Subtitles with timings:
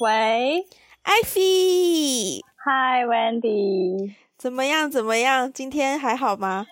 [0.00, 0.66] 喂，
[1.02, 4.90] 艾菲，Hi，Wendy，怎么样？
[4.90, 5.52] 怎么样？
[5.52, 6.66] 今天还好吗？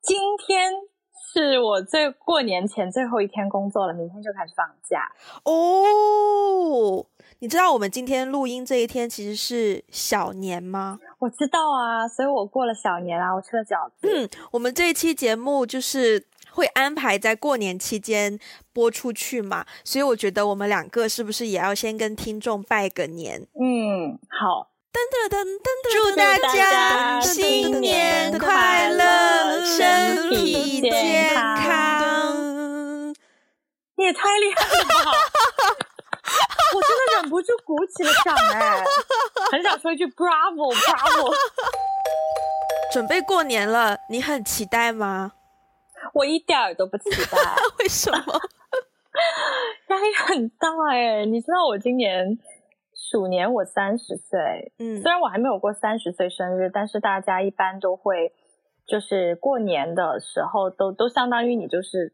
[0.00, 0.72] 今天
[1.12, 5.12] 是我最过年前最后一天工作了，明天就开始放假
[5.42, 7.04] 哦。
[7.40, 10.98] 你知道我们今天录音这一天其实是小年吗？
[11.18, 14.08] 我知道啊，所以我过了小年啊，我吃了饺子。
[14.08, 18.38] 嗯，我们这一期节目就是会安排在过年期间
[18.72, 23.46] 播出去嘛，所以我觉得我们两个是不是也要先跟听众拜个年？
[23.60, 24.70] 嗯，好。
[24.94, 33.12] 噔噔噔噔噔，祝大家新年快乐，身体健康。
[33.96, 35.10] 你也太厉害了吧！
[36.74, 38.84] 我真的忍不住鼓起了掌哎，
[39.50, 41.34] 很想说一句 Bravo Bravo。
[42.92, 45.32] 准备过年了，你很期待吗？
[46.12, 47.38] 我一点儿都不期待。
[47.80, 48.18] 为什么？
[49.88, 51.24] 压力很大哎！
[51.24, 52.38] 你知道我今年
[52.94, 54.72] 鼠年，我三十岁。
[54.78, 58.32] 嗯，虽然我还没有过三十岁生日，但是大家一般都会，
[58.86, 62.12] 就是过年的时候都都相当于你就是。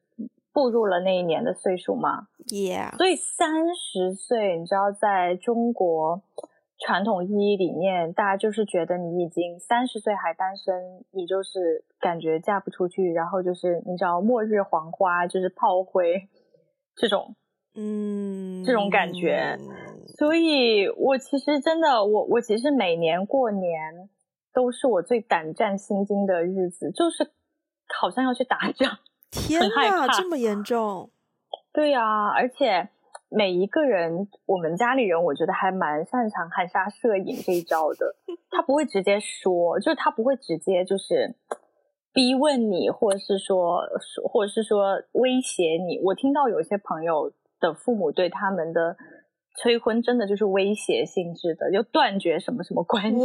[0.53, 2.97] 步入了那一年的岁数嘛？Yeah。
[2.97, 6.23] 所以三十岁，你知道，在中国
[6.87, 16.29] 传统意义里面，大家就是觉得你已经三十岁还单身，你就是感觉嫁不出去，然后就是你知道末日黄花，就是炮灰
[16.97, 17.37] 这种，
[17.75, 19.59] 嗯，这种感觉。
[20.19, 24.09] 所以我其实真的，我我其实每年过年
[24.53, 27.31] 都是我最胆战心惊的日子，就是
[28.01, 28.99] 好像要去打仗。
[29.31, 31.11] 天呐，这么严重？
[31.73, 32.89] 对啊，而且
[33.31, 38.17] 每一个人，我们家里人，我觉得还蛮擅长含沙射影这一招的。
[38.51, 41.37] 他不会直接说，就是他不会直接就是
[42.13, 43.83] 逼问你，或者是说，
[44.29, 46.01] 或者是说威胁你。
[46.03, 48.97] 我听到有些朋友的父母对他们的
[49.57, 53.21] 催婚，真的就是威胁性质的，就断绝什么什么关系，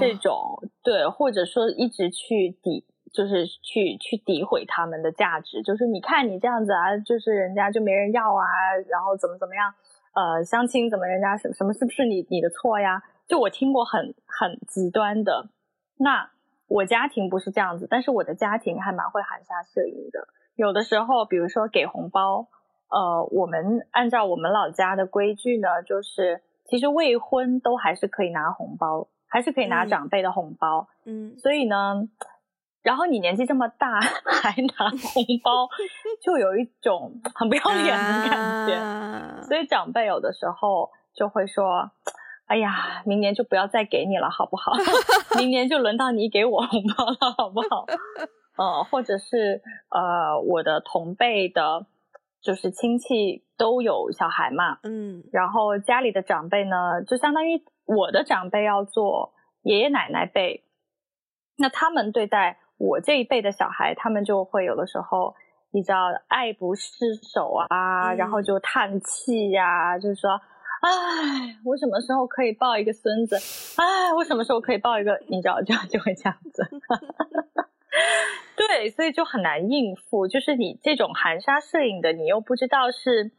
[0.00, 0.36] 这种
[0.82, 2.84] 对，或者说一直去抵。
[3.16, 8.44] 就是去去诋毁他们的价值，就是你看你这样子啊，就是人家就没人要啊，
[8.90, 9.72] 然后怎么怎么样，
[10.12, 13.02] 呃，相亲怎么人家什么什么是不是你你的错呀？
[13.26, 15.48] 就我听过很很极端的，
[15.96, 16.30] 那
[16.68, 20.28] 我家庭不是这样子，但是我的家庭还蛮会含沙射影的。
[20.54, 22.48] 有的时候，比如说给红包，
[22.90, 32.10] 呃，我们按照我们老家的规矩呢，就是其实未婚都还是可以拿红包，还是可以拿长辈的红包，嗯，所以呢。
[32.86, 35.68] 然后你年纪这么大还拿红包，
[36.22, 38.74] 就有一种很不要脸的感觉。
[38.74, 41.90] 啊、所以长辈有的时候就会说
[42.46, 44.70] ：“哎呀，明年就不要再给你了，好不好？
[45.36, 47.86] 明年就轮到你给我红包了，好不好？”
[48.56, 49.60] 呃，或者是
[49.90, 51.86] 呃，我的同辈的，
[52.40, 60.62] 就是亲戚都有小孩嘛，嗯，然后家里的长辈呢，就相当于我的长辈要做爷爷奶奶辈，
[61.56, 62.60] 那他们对待。
[62.78, 65.34] 我这一辈的小孩，他们就会有的时候，
[65.70, 70.30] 你知道，爱不释手啊，嗯、然后就叹气呀、啊，就是说，
[70.82, 73.36] 唉，我什么时候可以抱一个孙子？
[73.80, 75.18] 唉，我什么时候可以抱一个？
[75.28, 76.62] 你知道，就就会这样子。
[78.56, 80.28] 对，所以就很难应付。
[80.28, 83.32] 就是你这种含沙射影的，你又不知道是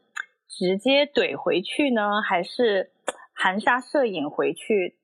[0.47, 2.91] 直接怼回去呢，还是
[3.33, 4.97] 含沙射影回去？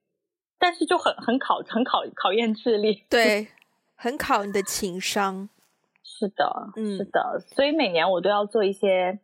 [0.57, 3.03] 但是就很很考很考考验智力。
[3.11, 3.47] 对。
[4.03, 5.47] 很考你的情商，
[6.03, 9.17] 是的，嗯，是的，所以每年我都要做一些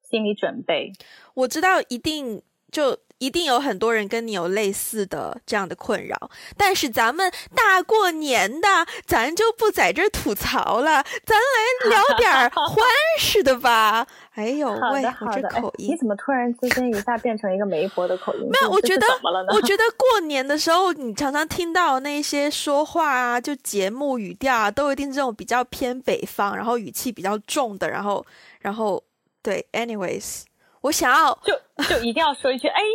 [0.00, 0.90] 心理准备。
[1.34, 2.98] 我知道一定就。
[3.22, 8.66] 一定有很多人跟你有类似的这样的困扰，但是咱们大过年的，
[9.06, 12.84] 咱就不在这吐槽了，咱来聊点欢
[13.20, 14.04] 实的吧。
[14.34, 18.40] 哎呦喂，我这口音，你怎么突然之间一下变成一个媒婆的口音？
[18.50, 19.06] 没有，我觉得，
[19.54, 28.26] 我觉得过年的时候，你常常听到那些说话啊，就节目语调啊，都一定是这种比较偏北方，然后语气比较重的，然后，
[28.58, 29.04] 然后，
[29.42, 30.42] 对，anyways。
[30.82, 32.86] 我想要就就一定要说一句“哎呦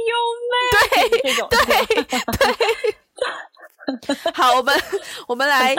[0.52, 1.60] 妹 ”，对，这种对
[2.56, 2.86] 对。
[4.34, 4.80] 好，我们
[5.28, 5.74] 我们来，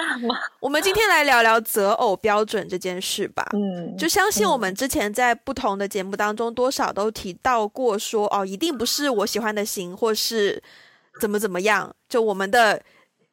[0.60, 3.46] 我们今天来聊聊择偶标准这件事吧。
[3.52, 10.62] 嗯，就相信我们之前在不同的节目当中，多少都提到过说，说哦，一定不是我喜欢的型，或是
[11.20, 12.82] 怎么怎么样，就我们的。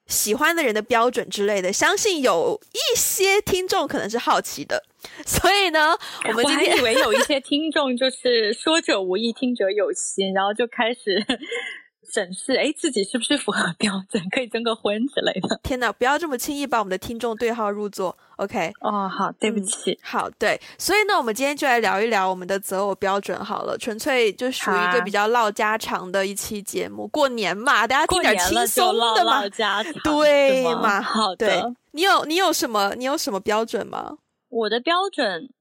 [0.08, 4.84] 喜欢的人的标准之类的，相信有一些听众可能是好奇的，
[5.26, 5.96] 所以呢，
[6.28, 11.26] 我们今天以为有一些 听众就是说者无意，听者有心，然后就开始
[12.14, 15.60] 审视，哎，自己是不是符合标准，可以征个婚之类的。
[15.64, 18.16] 天哪，不要这么轻易把我们的听众对号入座。
[18.38, 27.08] OK，哦，好，对不起，嗯、好，对，所以呢，我们今天就来聊一聊我们的择偶标准好了，纯粹就属于一个比较唠家常的一期节目。
[27.08, 31.02] 过年嘛，大家听点轻松的嘛，唠家常对嘛？
[31.02, 34.18] 好的，对，你有你有什么你有什么标准吗？
[34.56, 35.54] 我的标准，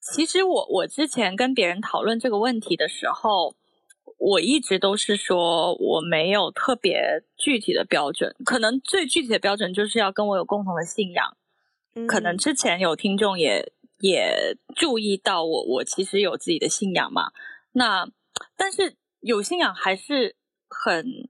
[0.00, 3.56] 其实我我之前跟别人讨论这个问题的时候。
[4.18, 11.36] 我一直都是说我没有特别具体的标准，可能最具体的标准就是要跟我有共同的信仰。
[11.94, 17.32] 嗯，可能之前有听众也也注意到我，我其实有自己的信仰嘛。
[17.72, 18.08] 那
[18.56, 20.36] 但是有信仰还是
[20.68, 21.28] 很，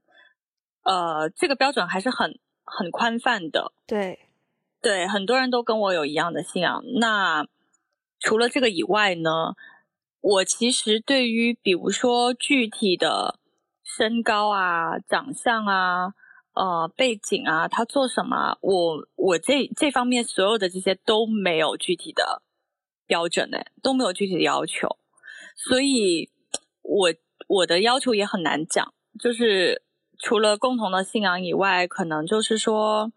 [0.83, 3.73] 呃，这个标准还是很很宽泛的。
[3.87, 4.22] 对，
[4.83, 6.83] 对，很多人都跟我有一样的信仰。
[6.99, 7.47] 那
[8.19, 9.55] 除了这个以外呢？
[10.25, 13.41] 我其实对于比如说具体的
[13.83, 16.13] 身高啊、长相啊、
[16.53, 22.41] 呃背景啊，他做什么，我我这这方面所有的这些都没有具体的
[23.05, 24.97] 标准呢，都没有具体的要求，
[25.57, 26.29] 所以
[26.81, 27.13] 我
[27.49, 29.83] 我的要求也很难讲，就是
[30.17, 33.11] 除了共同的信仰以外，可能就是说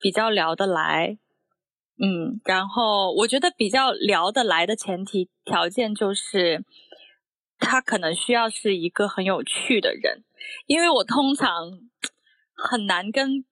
[0.00, 1.18] 比较聊得来。
[2.02, 6.64] 嗯，然后我觉得比较聊得来的前提条件就是，
[7.58, 10.24] 他可能需要是一个很有趣的人，
[10.66, 11.78] 因为我通常
[12.54, 13.44] 很难跟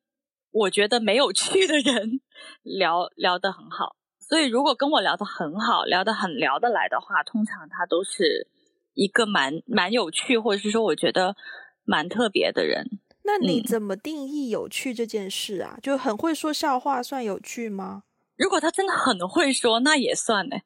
[0.50, 2.20] 我觉得没有趣的人
[2.64, 8.48] 聊聊得很好，所以如果跟我聊得很好，聊得很聊得来的话，通常他都是
[8.94, 11.36] 一个蛮蛮有趣，或者是说我觉得
[11.84, 12.98] 蛮特别的人。
[13.28, 15.74] 那你怎么定义有趣这件事啊？
[15.76, 18.04] 嗯，就很会说笑话算有趣吗？
[18.38, 20.56] 如果他真的很会说，那也算呢，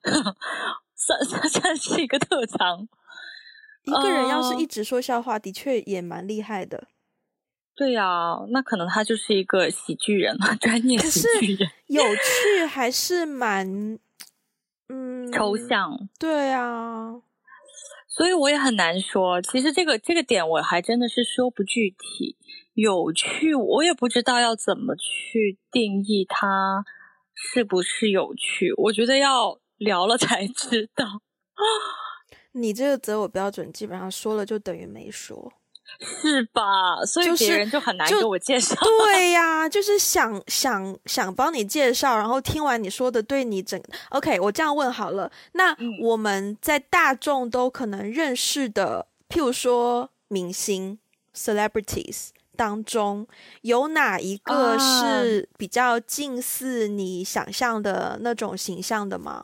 [0.94, 2.88] 算 算算是一个特长。
[3.84, 6.86] 一个人要是一直说笑话，uh, 的确也蛮厉害的。
[7.74, 11.68] 对呀、啊，那可能他就是一个喜剧人了， 专业喜剧人。
[11.88, 13.98] 有趣还是蛮
[14.88, 16.08] 嗯抽象。
[16.16, 17.22] 对啊，
[18.14, 19.40] 所以我也很难说。
[19.40, 22.36] 其实这个这个点我还真的是说不具体。
[22.74, 26.84] 有趣，我也不知道要怎么去定义它。
[27.34, 28.72] 是不是有趣？
[28.76, 31.22] 我觉得要聊了才知道。
[32.52, 35.52] 你这个择偶标准基本上说了就等于没说，
[36.00, 37.04] 是吧？
[37.06, 38.74] 所以别人就很难给我介绍。
[38.80, 43.80] 对呀，就是想想想帮你介绍，然后听完你说的，对你整
[44.10, 44.38] OK。
[44.40, 50.98] 我这样问好了，那我们在大众都可能认识的，譬如说明星
[51.36, 52.28] celebrities。
[52.54, 53.26] 当中
[53.62, 59.42] 有哪一个是比较近似你想象的那种形象的吗？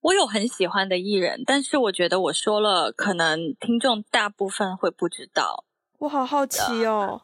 [0.00, 5.64] 我有很喜欢的艺人，但是我觉得我说了，可能听众大部分会不知道。
[5.98, 7.22] 我好好奇哦。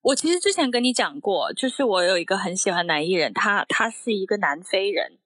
[0.00, 5.18] 我其实之前跟你讲过，就是我有一个很喜欢男艺人，他他是一个南非人，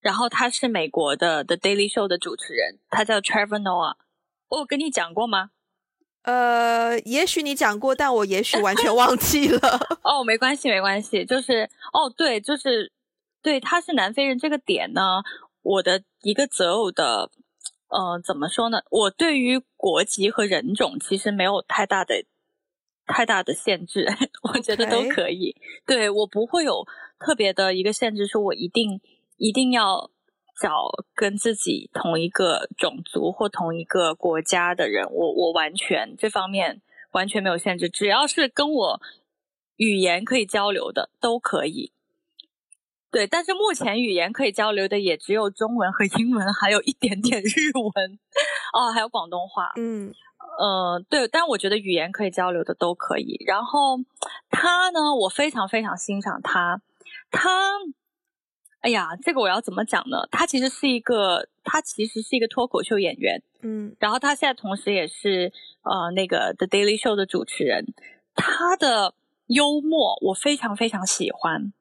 [0.00, 3.94] 然后他是美国的 The Daily Show 的主持人，他叫 Trevor Noah。
[4.48, 5.50] 我有跟你讲过吗？
[6.22, 9.60] 呃，也许你讲过，但我也许完全忘记了。
[10.02, 11.24] 哦，没关系，没关系。
[11.24, 12.92] 就是，哦，对，就是，
[13.40, 15.22] 对，他是南非人这个点呢，
[15.62, 17.30] 我的一个择偶的，
[17.88, 18.82] 呃，怎么说呢？
[18.90, 22.24] 我对于国籍和人种其实没有太大的、
[23.06, 24.06] 太大的限制，
[24.52, 25.56] 我觉得都可以。
[25.86, 26.86] 对，我不会有
[27.18, 29.00] 特别的一个限制，说我一定
[29.36, 30.10] 一定要。
[30.60, 39.00] 找跟自己同一个种族或同一个国家的人，我我完全这方面完全没有限制，只要是跟我
[39.76, 41.92] 语言可以交流的都可以。
[43.10, 48.18] 对，但是目前语言可以交流的也只有中文和英文，还有一点点日文，
[48.72, 49.72] 哦，还有广东话。
[49.76, 50.12] 嗯，
[50.58, 53.42] 呃，对，但我觉得语言可以交流的都可以。
[53.46, 53.98] 然后
[54.50, 56.82] 他呢，我非常非常欣赏他，
[57.30, 57.50] 他。
[58.80, 60.28] 哎呀，这个我要怎么讲呢？
[60.30, 67.86] 他其实是一个，他其实是一个脱口秀演员，嗯，然后他现在同时也是呃那个 The Daily Show 的主持人。
[68.36, 69.14] 他的
[69.48, 71.72] 幽默我非常非常喜欢。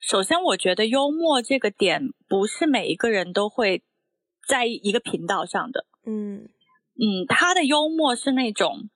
[0.00, 3.82] 首先，我觉得幽默这个点不是每一个人都会
[4.46, 6.48] 在一个频道上的，嗯
[6.94, 8.88] 嗯，他的幽默是那种，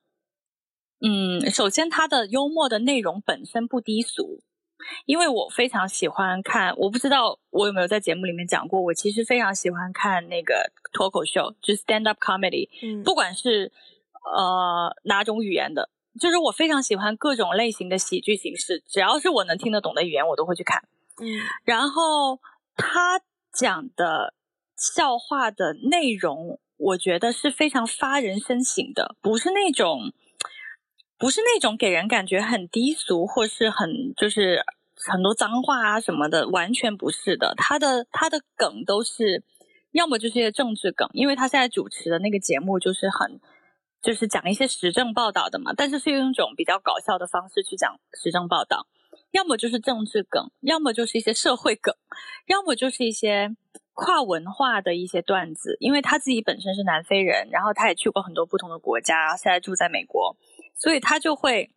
[1.01, 4.41] 嗯，首先他的幽默的内容本身不低俗。
[5.05, 13.71] 因为我非常喜欢看，我不知道我有没有在节目里面讲过，我其实非常喜欢看那个脱口秀，就是 stand up comedy，嗯，不管是
[14.25, 20.83] 呃哪种语言的，就是我非常喜欢各种类型的喜剧形式，只要是我能听得懂的语言，我都会去看。
[21.19, 22.39] 嗯，然后
[22.75, 23.21] 他
[23.53, 24.33] 讲的
[24.75, 30.13] 笑话的内容，我觉得是非常发人深省的，不是那种
[31.17, 34.63] 不是那种给人感觉很低俗或是很就是
[34.95, 37.53] 很多脏话啊什么的，完全不是的。
[37.55, 39.43] 他的他的梗都是
[39.91, 43.39] 要么就是一些政治梗，因为他现在主持的那个节目就是很
[44.01, 48.87] 就是讲一些时政报道的嘛，但是是用一种比较搞笑的方式去讲时政报道。
[49.31, 51.95] 要么就是政治梗，要么就是一些社会梗，
[52.47, 53.55] 要么就是一些
[53.93, 55.77] 跨文化的一些段子。
[55.79, 60.35] 因为他自己本身是南非人，然后他也去过很多不同的国家，现在住在美国，
[60.75, 61.71] 所以他就会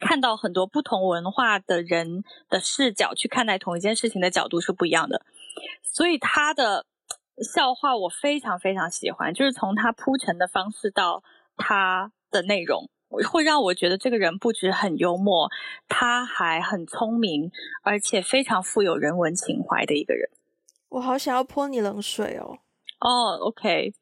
[0.00, 5.24] 看到很多不同文化的人的视角去看待同一件事情的角度是不一样的。
[5.82, 6.84] 所以他的
[7.54, 11.22] 笑话我非常非常喜欢，就是从他铺陈的方式到
[11.56, 12.90] 他的内容。
[13.30, 15.48] 会让我觉得这个人不止很幽默，
[15.88, 17.50] 他还很聪明，
[17.82, 20.28] 而且非常富有人文情怀的一个人。
[20.88, 22.58] 我好想要泼你冷水哦！
[23.00, 23.94] 哦，oh，OK，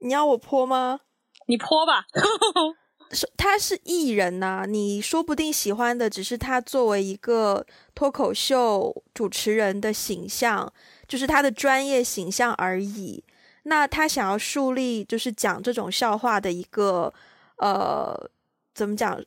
[0.00, 1.00] 你要我泼吗？
[1.46, 2.06] 你泼吧。
[3.36, 7.64] 他是艺人呐，啊，你说不定喜欢的只是他作为一个
[7.94, 10.72] 脱口秀主持人的形象，
[11.08, 13.24] 就是他的专业形象而已。
[13.66, 17.12] 那他想要树立就是讲这种笑话的一个。
[17.58, 18.30] 呃，
[18.74, 19.18] 怎么讲？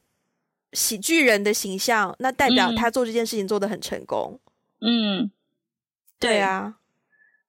[0.71, 4.39] 喜剧人的形象，那代表他做这件事情做得很成功。
[4.81, 5.31] 嗯，
[6.19, 6.75] 对啊，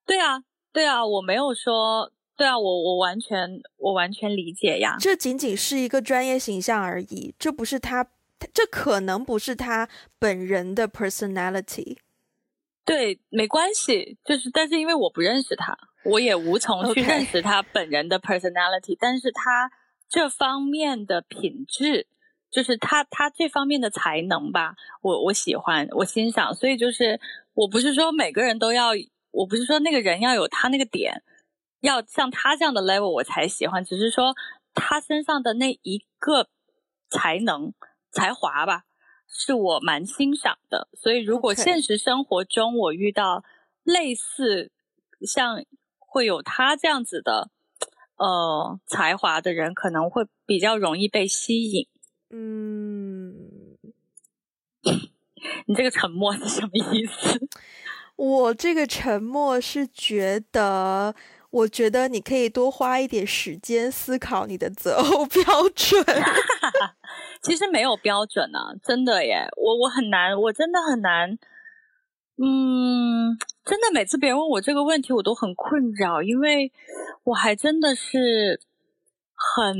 [0.06, 0.42] 对啊，
[0.72, 4.96] 对啊，我没有说，对啊，我我完全我完全理解呀。
[4.98, 8.06] 这仅仅是一个专业形象而已，这不是他，
[8.54, 9.86] 这可能不是他
[10.18, 11.98] 本人的 personality。
[12.86, 18.96] 对，没关系，就是，但是因为我不认识他，我也无从去认识他本人的 personality，Okay.
[18.98, 19.70] 但是他。
[20.12, 22.08] 这方面的品质，
[22.50, 26.52] 就是他他这方面的才能吧，我我喜欢，我欣赏。
[26.52, 27.20] 所以就是，
[27.54, 28.88] 我不是说每个人都要，
[29.30, 31.22] 我不是说那个人要有他那个点，
[31.78, 34.34] 要像他这样的 level 我才喜欢，只是说
[34.74, 36.48] 他身上的那一个
[37.08, 37.72] 才能
[38.10, 38.86] 才华吧，
[39.28, 40.88] 是我蛮欣赏的。
[40.94, 43.44] 所以如果现实生活中我遇到
[43.84, 44.72] 类似
[45.20, 45.64] 像
[46.10, 47.48] 会有他这样子的。
[48.16, 51.86] 呃，才华的人可能会比较容易被吸引。
[52.28, 53.34] 嗯，
[55.64, 57.48] 你这个沉默是什么意思？
[58.16, 61.14] 我这个沉默是觉得，
[61.48, 65.42] 我觉得你可以多花一点时间思考你的择偶标
[65.74, 66.04] 准。
[67.40, 71.38] 其实没有标准啊，真的耶，我我很难，我真的很难。
[72.36, 73.38] 嗯，
[73.70, 76.72] 真的，每次别人问我这个问题，我都很困扰，因为
[77.22, 78.60] 我还真的是
[79.32, 79.76] 很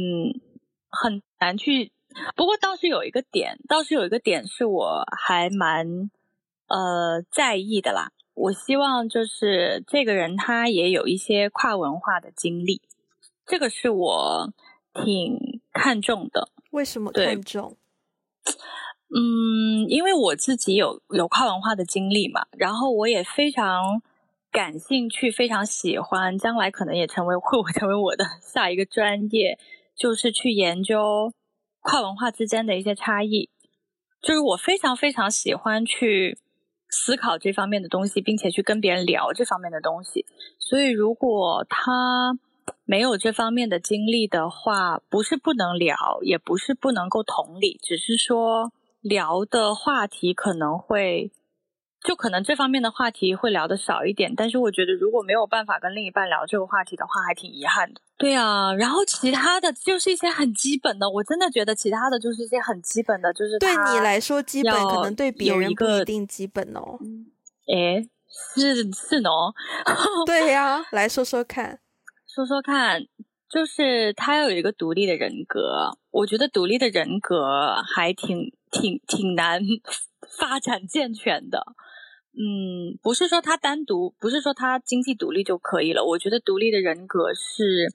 [0.89, 1.91] 很难去。
[2.37, 6.09] 不过倒是有一个点，倒是有一个点是我还蛮
[6.69, 8.13] 呃在意的啦。
[8.35, 12.83] 我希望就是这个人他也有一些跨文化的经历，
[13.45, 14.53] 这个是我
[14.95, 16.49] 挺看重的。
[16.71, 17.77] 为什么看重？
[19.12, 24.00] 嗯，因为我自己有有跨文化的经历嘛，然后我也非常
[24.52, 29.59] 感兴趣，非常喜欢，将来可能也成为会成为我的 下一个专业，
[29.97, 31.33] 就是去研究
[31.81, 33.50] 跨文化之间的一些差异。
[34.23, 36.38] 就是我非常非常喜欢去
[36.88, 40.25] 思考这方面的东西，并且去跟别人聊这方面的东西。
[40.61, 42.38] 所以如果他
[42.85, 48.73] 没有这方面的经历的话，不是不能聊，也不是不能够同理，只是说。
[49.00, 51.33] 聊的话题可能会，
[52.04, 58.00] 就可能这方面的话题会聊的少一点，但是我觉得如果没有办法跟另一半聊这个话题的话，还挺遗憾的。
[58.19, 66.99] 对啊，然后其他的就是一些很基本的，我真的觉得其他的就是一些很基本的，就是对你来说基本，可能对别人不一定基本哦。
[67.69, 68.09] 诶，
[68.54, 69.54] 是是哦。
[70.26, 71.80] 对呀，来说说看，
[72.26, 73.02] 说说看。
[73.49, 79.61] 就是他要有一个独立的人格，我觉得独立的人格还挺挺挺难
[80.39, 81.65] 发展健全的。
[82.33, 86.05] 嗯，不是说他单独，不是说他经济独立就可以了。
[86.05, 87.93] 我觉得独立的人格是，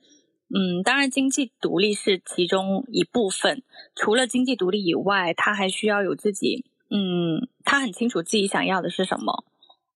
[0.54, 3.64] 嗯，当然经济独立是其中一部分。
[3.96, 9.46] 除了经济独立以外，他还需要有自己，嗯，他很清楚自己想要的是什么，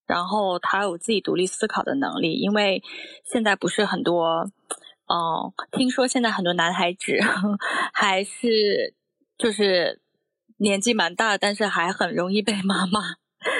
[0.07, 2.33] 然后他有自己独立思考的能力。
[2.39, 2.81] 因为
[3.25, 4.49] 现在不是很多。
[5.05, 7.17] 哦，听说现在很多男孩子
[7.93, 8.93] 还是
[9.39, 9.99] 就是
[10.59, 13.01] 年纪蛮大，但是还很容易被妈妈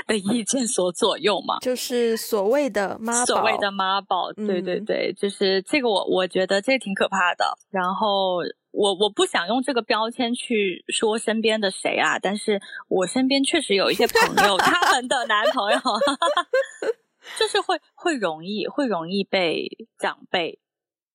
[0.07, 7.57] 的意见所左右嘛，就是所谓的妈宝，所谓的妈宝，对对对，嗯、就是这个我我觉得这挺可怕的。
[7.69, 8.37] 然后
[8.71, 15.79] 我我不想用这个标签去说身边的谁啊，但是我身边确实有一些朋友，他 们的男朋友
[17.39, 20.59] 就是会会容易会容易被长辈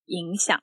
[0.05, 0.61] 影响，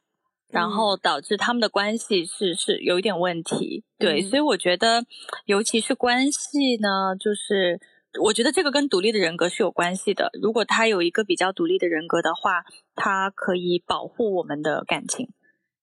[0.52, 3.84] 然后导致他们的关系是是有一点问题。
[3.98, 5.02] 对，所以我觉得，
[5.46, 7.80] 尤其是关系呢，就是
[8.22, 10.30] 我觉得这个跟独立的人格是有关系的。
[10.42, 15.30] 如果他有一个比较独立的人格的话，他可以保护我们的感情。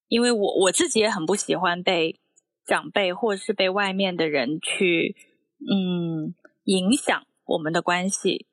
[0.08, 2.20] 因为我我自己也很不喜欢被
[2.66, 5.16] 长辈或是被外面的人去
[5.72, 6.36] 嗯
[6.66, 8.46] 影响我们的关系。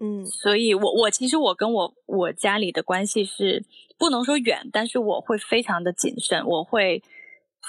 [0.00, 3.64] 嗯，所以我我其实我跟我我家里的关系是
[3.98, 7.02] 不能说远，但是我会非常的谨慎，我会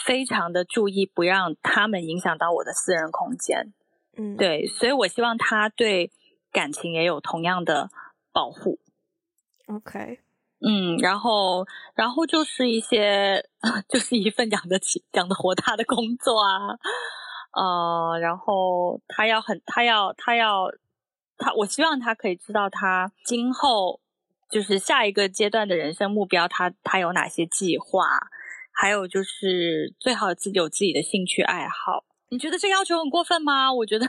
[0.05, 3.73] 非常的注意不让他们影响到我的私人空间。
[4.15, 6.11] 嗯，对，所以我希望他对
[6.51, 7.89] 感情也有同样的
[8.31, 8.77] 保护。
[9.65, 10.19] OK，
[10.61, 13.43] 嗯，然后然后就是一些
[13.89, 16.77] 就是一份养得起、养得活他的工作啊，
[17.57, 20.69] 呃，然后他要很他要他要。
[20.69, 20.77] 他，
[21.57, 23.99] 我希望他可以知道他今后
[24.51, 28.05] 就是下一个阶段的人生目标，他他有哪些计划，
[28.71, 32.03] 还有就是最好自己有自己的兴趣爱好。
[32.31, 33.73] 你觉得这要求很过分吗？
[33.73, 34.05] 我觉得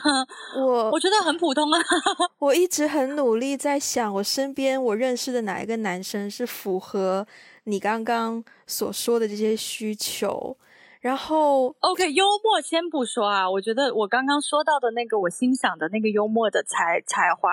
[0.56, 1.80] 我我觉得很普通啊。
[2.38, 7.26] 我一直很努力在想，我身边我认识的哪一个男生是符合
[7.64, 10.56] 你刚刚所说的这些需求。
[11.00, 17.50] 然后，OK，幽默先不说啊，我觉得我刚刚说到的那个我欣赏的那个幽默的才才华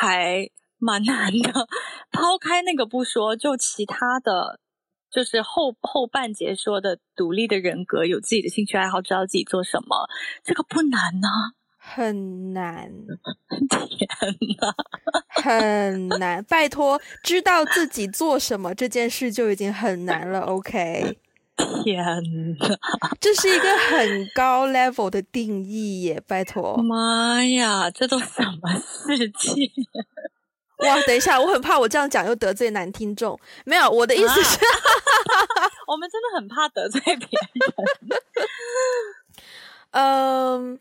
[0.00, 1.68] 还蛮难的。
[2.10, 4.60] 抛开那个不说，就其他的，
[5.10, 10.08] 就是后后半节说的独立的人格，有自己的兴趣爱好，知道自己做什么，
[10.42, 11.28] 这个不难呢？
[11.76, 12.90] 很难，
[13.68, 14.08] 天
[14.58, 14.74] 哪，
[15.28, 16.42] 很难！
[16.44, 20.40] 拜托，知道自己做什么这件事就已经很难了。
[20.40, 21.18] OK。
[21.56, 22.04] 天
[22.58, 22.76] 呐，
[23.20, 26.20] 这是一个很高 level 的定义耶！
[26.26, 29.70] 拜托，妈呀，这都什么事情？
[30.78, 33.38] 哇，等一下，我很怕我这样讲又得罪男听众。
[33.64, 38.20] 没有，我的意思是，啊、 我们真的很怕得罪别人。
[39.92, 40.80] 嗯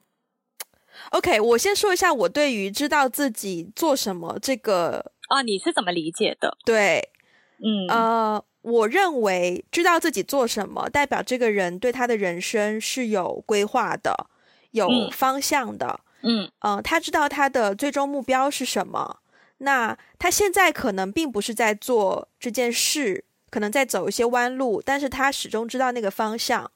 [1.12, 6.58] ，OK，我先说一下我对于知道自己做什么这个啊，你是怎么理解的？
[6.65, 7.12] 对，
[7.60, 8.44] 嗯，呃。
[8.63, 14.27] 我认为知道自己做什么，代表这个人对他的人生是有规划的，
[14.72, 16.00] 有方向的。
[16.22, 19.20] 嗯，呃，他知道他的最终目标是什么。
[19.57, 26.72] 那他现在可能并不是在做这件事，可能在走一些弯路，但是他始终知道那个方向，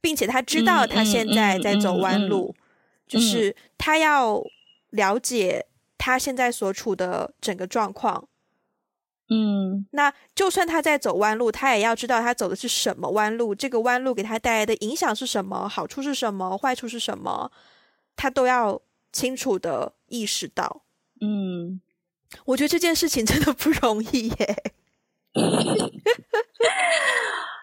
[0.00, 2.54] 并且他知道他现在在走弯路，
[3.06, 4.42] 就是他要
[4.90, 5.66] 了解
[5.98, 8.26] 他现在所处的整个状况。
[9.30, 17.52] 嗯，那就算他在走弯路，他也要知道他走的是什么弯路，这个弯路给他带来的影响是什么，好处是什么，坏处是什么，
[18.16, 18.80] 他都要
[19.12, 20.82] 清楚的意识到。
[21.20, 21.80] 嗯，
[22.46, 24.62] 我觉得这件事情真的不容易耶。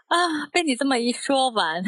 [0.07, 1.83] 啊，被你这么一说完。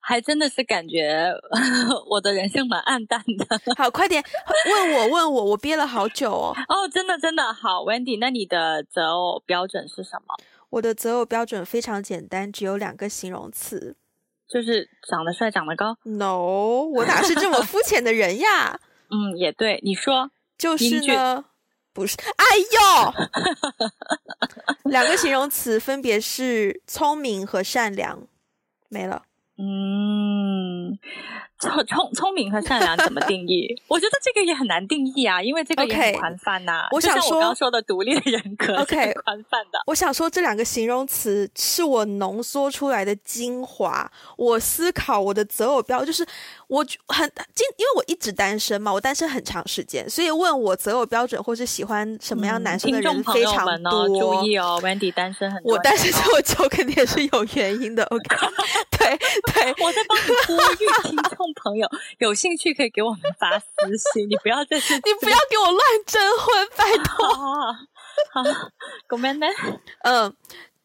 [0.00, 1.30] 还真的是感觉
[2.08, 3.74] 我的人生蛮暗淡的。
[3.76, 4.22] 好，快点
[4.66, 6.54] 问我问我，我憋了好久哦。
[6.68, 10.34] 哦，真的真的好，Wendy，那你的择偶标准是什么？
[10.70, 13.96] 我的择偶标准非常简单，只有两个形容词，
[14.48, 15.96] 就是长得帅、长得高。
[16.04, 18.78] No，我哪是这么肤浅的人呀？
[19.10, 21.44] 嗯，也对，你说就是呢，
[21.92, 22.16] 不是？
[22.36, 22.44] 哎
[22.74, 23.14] 呦，
[24.90, 28.26] 两个形容词分别是聪明和善良，
[28.88, 29.24] 没了。
[29.58, 30.96] 嗯，
[31.58, 33.66] 聪聪聪明和善良怎么定义？
[33.88, 36.88] 我觉得这个也很难定义啊，因为这个也很宽泛呐、啊。
[36.90, 39.80] Okay, 我想说，我刚说的独立的人格，OK，宽泛的。
[39.86, 44.10] 我想说，这两个形容词是我浓缩出来的精华。
[44.36, 46.26] 我思考我的择偶标就是。
[46.68, 54.06] 我很今，因为我一直单身嘛，我单身很长时间，所以问我择偶标准或是喜欢什么样男生的人非常多。
[54.06, 55.72] 嗯、注意哦，Wendy 单身很多。
[55.72, 58.04] 我单身这么久肯定也是有原因的。
[58.04, 58.36] OK，
[58.90, 59.16] 对
[59.54, 61.87] 对，我在帮你呼吁 听众朋友，
[62.19, 63.65] 有兴趣可以给我们发私
[64.13, 67.73] 信，你不要再是，你不要给我乱征婚，拜托。
[68.31, 68.43] 好，
[69.07, 69.47] ごめんね。
[70.03, 70.35] 嗯。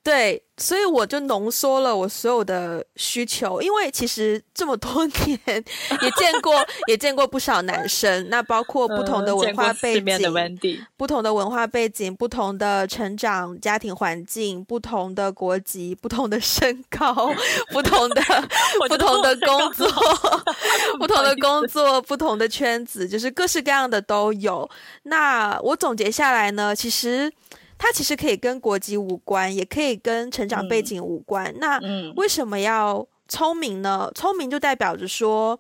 [0.03, 6.53] 对，所以我就浓缩了我所有的需求，因为其实这么多年也见过，
[6.87, 17.31] 也见过不少男生，那包括不同的文化背景，不同的文化背景，不同的成长家庭环境，不同的国籍，不同的身高，
[17.71, 18.21] 不同的
[18.89, 19.87] 不同的工作，
[20.99, 24.69] 不同的工作，不同的圈子，就是各式各样的都有。
[25.03, 27.31] 那我总结下来呢，其实。
[27.83, 31.53] 它其实可以跟国籍无关，也可以跟成长背景无关。
[31.53, 34.09] 嗯、那为什么要聪明呢？
[34.15, 35.59] 聪明就代表着说，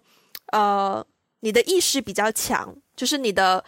[0.53, 1.05] 呃，
[1.41, 3.65] 你的意识比较强，就是你的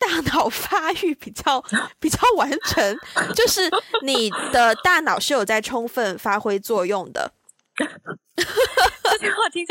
[0.00, 1.64] 大脑 发育比较
[2.00, 2.98] 比较完成，
[3.36, 3.70] 就是
[4.02, 7.32] 你的大脑是有在充分发挥作用的。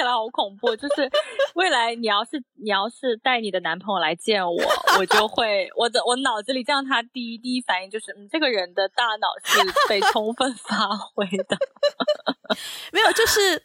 [0.01, 1.09] 起来好恐怖， 就是
[1.53, 4.59] 未来你要是你要是带你的男朋友来见我，
[4.99, 11.57] 我就会我的我脑子里这样，他第一第一反应就是，嗯，这个人的大脑是被充分发挥的。
[12.91, 13.61] 没有，就是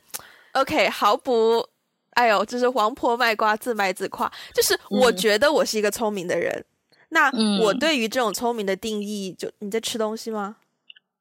[0.52, 1.66] OK，毫不，
[2.10, 4.30] 哎呦，就是王婆卖瓜，自卖自夸。
[4.54, 7.30] 就是我觉得我是一个聪明的人，嗯、那
[7.64, 10.56] 我对于这种聪明的定义，就你在吃东西吗？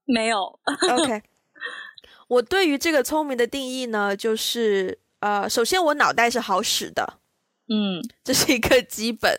[0.05, 0.59] 没有
[0.91, 1.23] ，OK。
[2.27, 7.19] 我对于这个聪明的定义呢，就是呃，首先我脑袋是好使的，
[7.67, 9.31] 嗯，这是一个基本。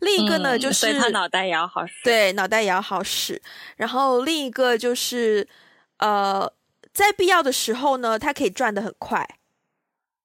[0.00, 3.42] 另一个呢，嗯、就是他脑袋也要好使，对，脑袋也要好使。
[3.76, 5.46] 然后另一个就是
[5.98, 6.50] 呃，
[6.92, 9.28] 在必要的时候呢，它可以转的很快，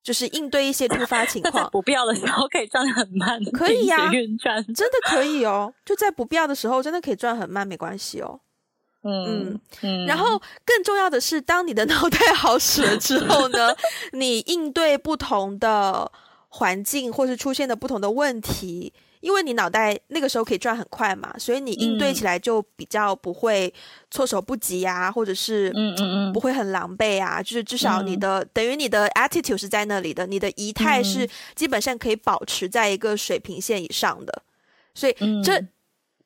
[0.02, 1.70] 就是应对一些突发情况。
[1.70, 4.12] 不必要的时候可以转得很慢，可以呀、啊，
[4.74, 5.74] 真的可以哦。
[5.84, 8.40] 就在不必要的时候，真的可以转很慢，没关系哦。
[9.04, 13.74] 嗯嗯，然后更重要的是，当你的脑袋好使了之后呢，
[14.12, 16.12] 你应对不同的
[16.50, 23.74] 环境或是出现的不同的问题，因为你脑袋那个时候可以转很快嘛，所以你应对起来就比较不会
[24.12, 26.34] 措手不及啊，或者是嗯嗯嗯。
[26.34, 34.42] 不会很狼狈啊，就是至少你的等于你的 attitude 是在那里的，你的仪态是基本上可以保持在一个水平线以上的，
[34.94, 35.64] 所以这。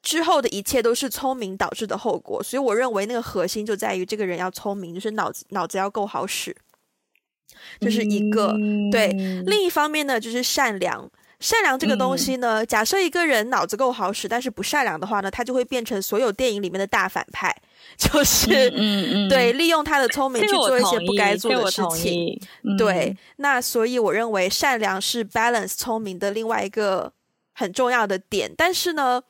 [0.04, 6.54] 之后的一切都是聪明导致的后果，所以我认为那个核心就在于这个人要聪明，就是脑子脑子要够好使，
[7.80, 9.08] 这、就是一个、嗯、对。
[9.48, 11.10] 另一方面呢，就是善良。
[11.40, 17.54] 善良这个东西呢，嗯、假设一个人脑子够好使，但是不善良的话呢，他就会变成所有电影里面的大反派，
[17.98, 22.38] 就是嗯 嗯嗯对，利用他的聪明去做一些不该做的事情。
[22.64, 27.12] 嗯、对，那所以我认为善良是 balance 聪明的另外一个
[27.54, 29.24] 很重要的点，但是呢。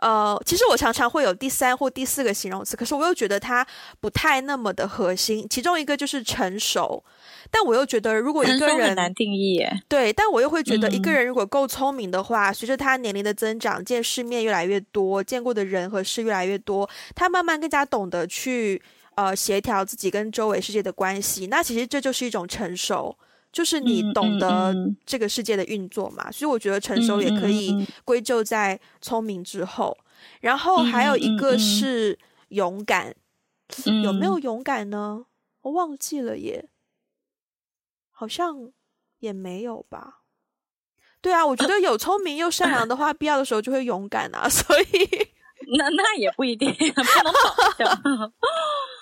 [0.00, 3.66] 呃，其实我常常会有第三或第四个形容词，可是我又觉得它
[4.00, 5.46] 不太那么的核心。
[5.48, 7.04] 其中一个就是成熟，
[7.50, 18.80] 但我又觉得如果一个人很难定义耶，对，但我又会觉得一个人如果够聪明的话，嗯、随着他年龄的增长，见世面越来越多，见过的人和事越来越多，他慢慢更加懂得去
[19.16, 21.48] 呃协调自己跟周围世界的关系。
[21.48, 23.16] 那其实这就是一种成熟。
[23.52, 29.96] 就是你懂得这个世界的运作嘛，所以我觉得成熟也可以归咎在聪明之后。
[30.40, 33.14] 然后还有一个是勇敢，
[33.86, 35.26] 嗯、有没有勇敢呢？
[35.62, 36.68] 我忘记了耶，
[38.10, 38.70] 好像
[39.18, 40.20] 也没有吧。
[41.20, 44.48] 对啊，我觉得有聪明又善良的话，必要的时候就会勇敢啊。
[44.48, 44.84] 所以
[45.76, 48.32] 那那也不一定，不能保证。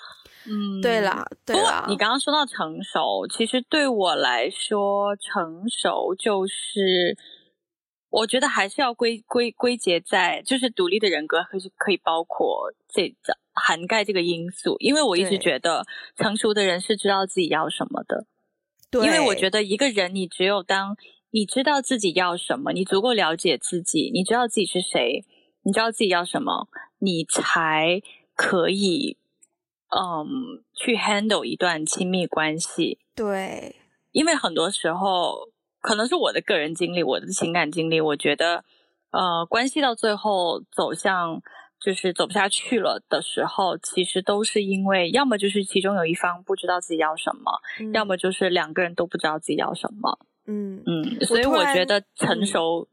[0.51, 1.85] 嗯，对啦，对啦。
[1.87, 7.15] 你刚刚说到成熟，其实对我来说，成熟就是，
[8.09, 14.75] 我觉得还是要归归归结在，就是独立的人格，可是可以包括这这涵盖这个因素。
[14.79, 15.85] 因为我一直觉得，
[16.15, 18.25] 成熟的人是知道自己要什么的。
[18.89, 20.97] 对，因为我觉得一个人，你只有当
[21.29, 25.23] 你知道自己要什么，你足够了解自己，你知道自己是谁，
[25.61, 28.01] 你知道自己要什么，你才
[28.33, 29.18] 可以。
[29.89, 33.75] 嗯，去 handle 一段亲密关系，对，
[34.11, 35.49] 因为很多时候
[35.81, 38.63] 可能是我的个人经历，我的情感经历，我觉得，
[39.11, 41.41] 呃，关系到最后走向
[41.79, 50.19] 就是走不下去了的时候，其实都是因为要么就是其中有一方不知道自己要什么，嗯、要么就是两个人都不知道自己要什么。
[50.45, 52.87] 嗯嗯，所以我觉得成熟。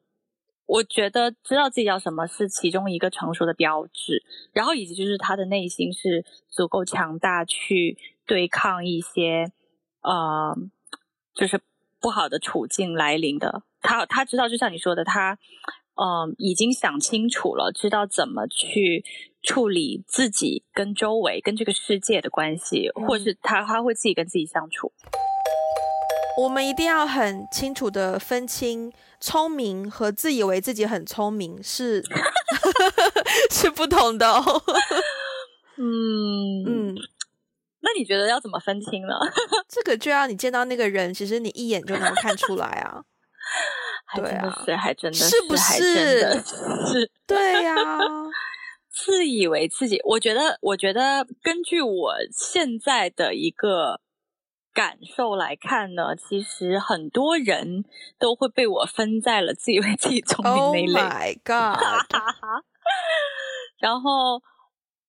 [0.66, 9.52] 我觉得知道自己要什么是其中一个成熟的标志，然后以及就是他的内心是足够强大去对抗一些
[10.02, 10.56] 呃，
[11.34, 11.60] 就是
[12.00, 13.62] 不好的处境来临的。
[13.80, 15.38] 他他知道，就像你说的，他
[15.94, 19.04] 嗯、呃、已经想清楚了，知道怎么去
[19.42, 24.92] 处理自己跟周围跟这个世界的关系，或是他他会自己跟自己相处。
[26.36, 32.02] 我们一定要很清楚的分清聪明和自以为自己很聪明是
[33.50, 34.62] 是不同的哦。
[35.78, 36.94] 嗯嗯，
[37.80, 39.14] 那你觉得要怎么分清呢？
[39.68, 43.02] 这个就要你见到那个人，其实你一眼就能看出来啊。
[44.14, 46.42] 对啊，是还真的是不是？
[46.92, 47.74] 是，对呀。
[48.90, 54.00] 自以为自己，我觉得，我觉得根据我现在的一个。
[54.76, 57.86] 感受来看呢，其实很多人
[58.18, 61.00] 都会被我分在了自以为自己聪明那类。
[61.00, 61.80] Oh my god！
[63.80, 64.42] 然后，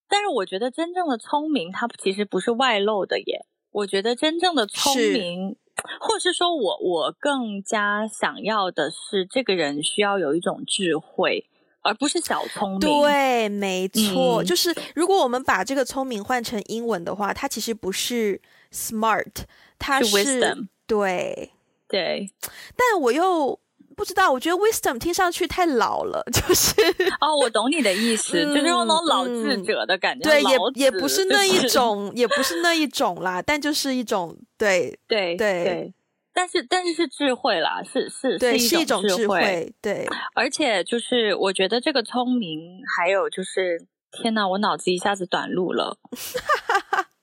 [0.08, 3.46] 但是我觉得真正的聪明，它其实不是外露的耶。
[3.72, 5.58] 我觉得真正的聪明，是
[6.00, 11.46] 或是说我我更加想要的是，这个人需要有一种智慧，
[11.82, 12.80] 而不是小聪明。
[12.80, 19.46] 对，没错，嗯、就是如果我们把这个聪明换成英文的话，它其实不是 smart，
[19.80, 20.68] 它是，是 wisdom。
[20.86, 21.52] 对
[21.88, 22.32] 对，
[22.76, 23.60] 但我又。
[23.96, 26.72] 不知道，我觉得 wisdom 听上去太老了，就是
[27.20, 30.30] 哦，我懂你的意思，嗯、就是那种老智者的感觉。
[30.30, 35.94] 对，也也不是那一种，就是、也不是那一种啦，但就是一种，对 对对，对。
[36.32, 40.08] 但是但是是智慧啦，是是对是一种智慧，智慧，对。
[40.36, 45.98] 而且就是我觉得这个聪明，还有就是天哪，我脑子一下子短路了，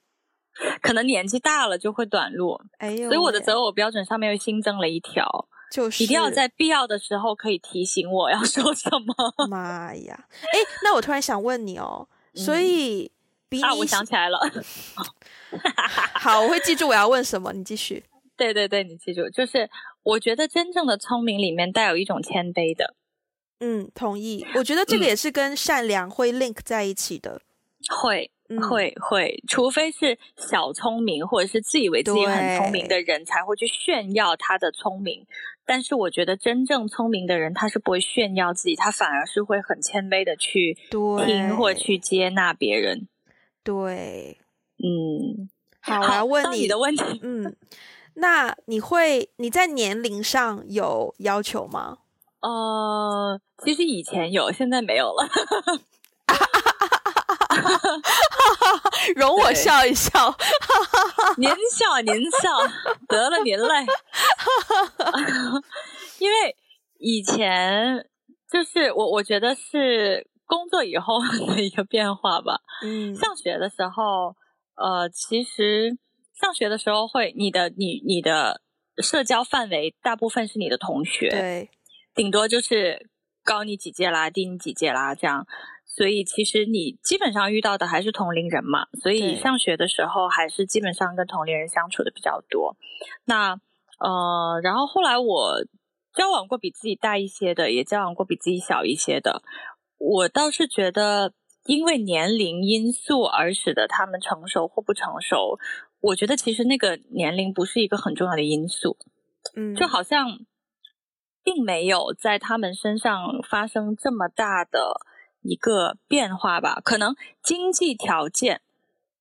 [0.83, 2.61] 可能年纪大了就会短路。
[2.79, 5.49] 哎呦，所以我的择偶标准上面又新增了一条。
[5.73, 9.47] 就是一定要在必要的时候可以提醒我要 说什么。
[9.49, 10.27] 妈呀！
[10.31, 13.11] 哎，那我突然想问你哦，所以
[13.49, 14.39] 比你、嗯啊、我想起来了。
[16.15, 17.53] 好，我会记住我要问什么。
[17.53, 18.05] 你继续。
[18.37, 19.69] 对对对，你记住，就是
[20.05, 22.95] 我觉得真正的聪明里面带有一种谦卑的。
[23.59, 24.47] 嗯，同意。
[24.55, 27.33] 我觉得这个也是跟善良会 link 在一起的。
[27.33, 27.43] 嗯、
[28.01, 28.31] 会。
[28.61, 35.27] 会会，除非是小聪明或者是自以为自己很聪明的人，才会去炫耀他的聪明。
[35.67, 43.09] 但是我觉得真正聪明的人，他是不会炫耀自己，他反而是会很谦卑的去听或去接纳别人。
[43.63, 44.39] 对，
[44.79, 45.49] 嗯，
[45.81, 47.21] 好，我要问你，你的问题。
[47.23, 47.57] 嗯，
[48.15, 51.99] 那你会你在年龄上有要求吗？
[52.41, 55.27] 呃，其实以前有，现在没有了。
[59.17, 60.11] 容我笑一笑，
[61.37, 62.59] 您笑您笑，
[63.09, 63.87] 得了您嘞。
[66.19, 66.57] 因为
[66.99, 68.09] 以前
[68.51, 72.61] 就是我，我觉得是工作以后的一个变化吧。
[72.83, 74.35] 嗯，上学的时候，
[74.77, 75.97] 呃，其实
[76.41, 78.61] 上学的时候会，你的你你的
[78.99, 81.71] 社交范围大部分是你的同学，对，
[82.15, 83.11] 顶多就是
[83.43, 85.47] 高你几届啦，低你几届啦，这样。
[85.97, 92.77] 所以其实你基本上遇到的还是同龄人嘛，所以上学的时候还是基本上跟同龄人相处的比较多。
[93.25, 93.61] 那
[94.01, 95.65] 呃，然后后来我
[96.13, 99.43] 交往过比自己大一些的，也交往过比自己小一些的。
[99.99, 101.33] 我倒是觉得，
[101.65, 105.61] 因为年龄因素而使得他们成熟或不成熟，
[106.01, 108.97] 我觉得其实那个年龄不是一个很重要的因素。
[109.55, 110.41] 嗯，就好像
[111.45, 115.07] 并没有在他们身上发生这么大的。
[115.45, 118.63] 一个变化吧，可能经济条件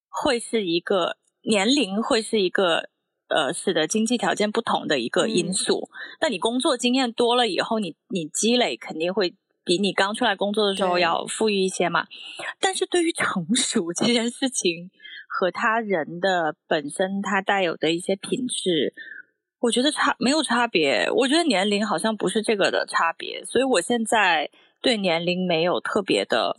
[0.09, 2.89] 会是一个年龄会是一个
[3.27, 5.89] 呃，使得经济条件不同的一个因素。
[6.21, 12.07] 那、嗯、你工作经验多了以后，你你积累肯定会比你刚出来工作的时候要富裕一些嘛。
[12.61, 14.89] 但是对于成熟这件事情
[15.27, 18.93] 和他人的本身他带有的一些品质，
[19.59, 21.09] 我觉得差没有差别。
[21.11, 24.49] 我觉得年龄好像不是这个的差别，所以我现在。
[24.83, 26.57] 对年龄没有特别的、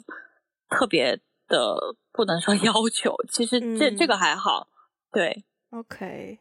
[0.69, 3.15] 特别的，不能说 要求。
[3.31, 4.67] 其实这、嗯、这个还好。
[5.13, 6.39] 对，OK，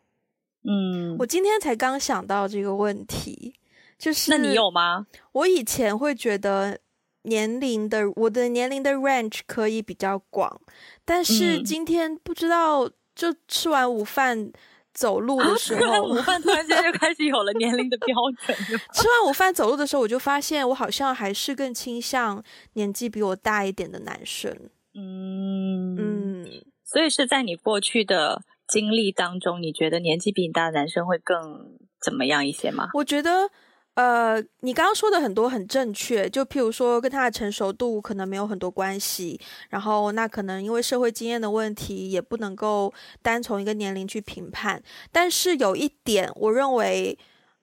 [0.64, 3.54] 嗯，我今天才刚想到这个问题，
[4.00, 5.06] 就是那你有吗？
[5.34, 6.80] 我以前会觉得
[7.24, 10.62] 年龄的，我的年龄的 range 可以比较广，
[11.06, 14.52] 但是今天不知道，就吃完午饭。
[14.94, 18.56] 走路的时 候，吃完午饭突然间就开始有了年龄的标准。
[18.94, 24.52] 吃完午饭走路的时候，我就发现我好像还是更倾向年纪比我大一点的男生。
[24.96, 26.46] 嗯嗯，
[26.84, 32.90] 所以是在你过去的经历当中，你觉得年纪比你大的男生会更怎么样一些吗？
[32.94, 33.50] 我觉得。
[33.96, 44.82] 呃，你刚刚说的很多很正确，就譬如说跟他的成熟度可能没有很多关系，然后那可能因为社会经验的问题，也不能够单从一个年龄去评判。
[45.12, 47.16] 但是有一点，我认为，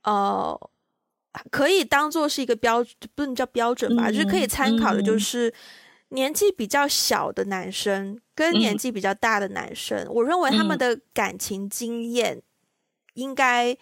[0.04, 0.56] 呃，
[1.50, 2.84] 可以当做是一个标，
[3.16, 5.52] 不能叫标准吧，嗯、就是可以参考的，就是
[6.10, 12.40] 年纪比较小的男生跟年纪比较大的男生，嗯、我认为他们的感情经验
[13.14, 13.76] 应该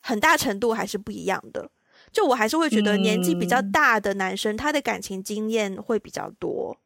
[0.00, 1.68] 很大程度还是不一样的。
[2.12, 6.76] 就我还是会觉得年纪比较大的男生，他的感情经验会比较多，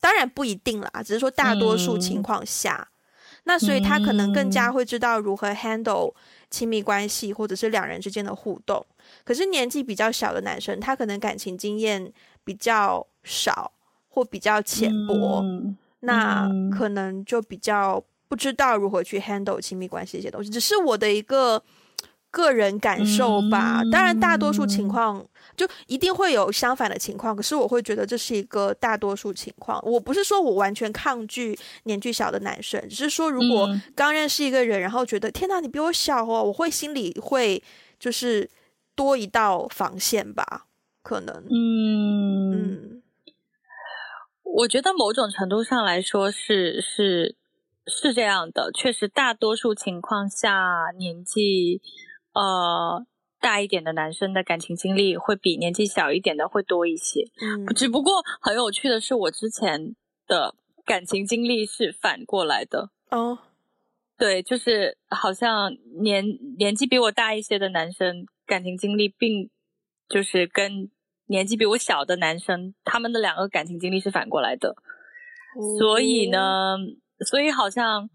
[0.00, 2.88] 当然不一定啦，只是说大多数情况下，
[3.44, 6.14] 那所以他可能更加会知道如何 handle
[6.50, 8.84] 亲密关系或者是两人之间的互动。
[9.24, 12.12] 可是年纪比较小的男生，他可能感情经验
[12.44, 13.72] 比较少
[14.08, 15.42] 或比较浅薄，
[16.00, 20.48] 那可能就比较不知道如何去 handle 亲密关系这些东西。
[20.48, 21.62] 只是我的一个。
[22.30, 29.80] 个人感受吧，当然大多数情况就一定会有相反的情况，可是我会觉得这是一个大多数情况。
[29.84, 37.62] 我不是说我完全抗拒年纪小的男生，只是说如果刚认识一个人，然后觉得天哪，你比我小哦，我会心里会
[37.98, 38.48] 就是
[38.94, 40.66] 多一道防线吧，
[41.02, 41.34] 可能。
[41.50, 42.52] 嗯。
[42.52, 43.02] 嗯，
[44.42, 47.36] 我觉得某种程度上来说是是
[47.86, 51.80] 是这样的，确实大多数情况下，年纪
[52.38, 53.04] 呃
[53.40, 57.24] 大一点的男生的感情经历会比年纪小一点的会多一些。
[57.40, 59.96] 嗯，只不过很有趣的是，我之前
[60.26, 63.38] 的感情经历是反过来的哦。
[64.16, 66.24] 对，就是好像年
[66.58, 69.50] 年纪比我大一些的男生感情经历，并
[70.08, 70.90] 就是跟
[71.26, 74.70] 年纪比我小的男生，他们的两个感情经历是反过来的。
[74.70, 76.76] 哦、所以呢，
[77.24, 78.10] 所以好像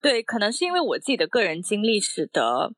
[0.00, 2.72] 对，可能是因为我自己的个人经历，使得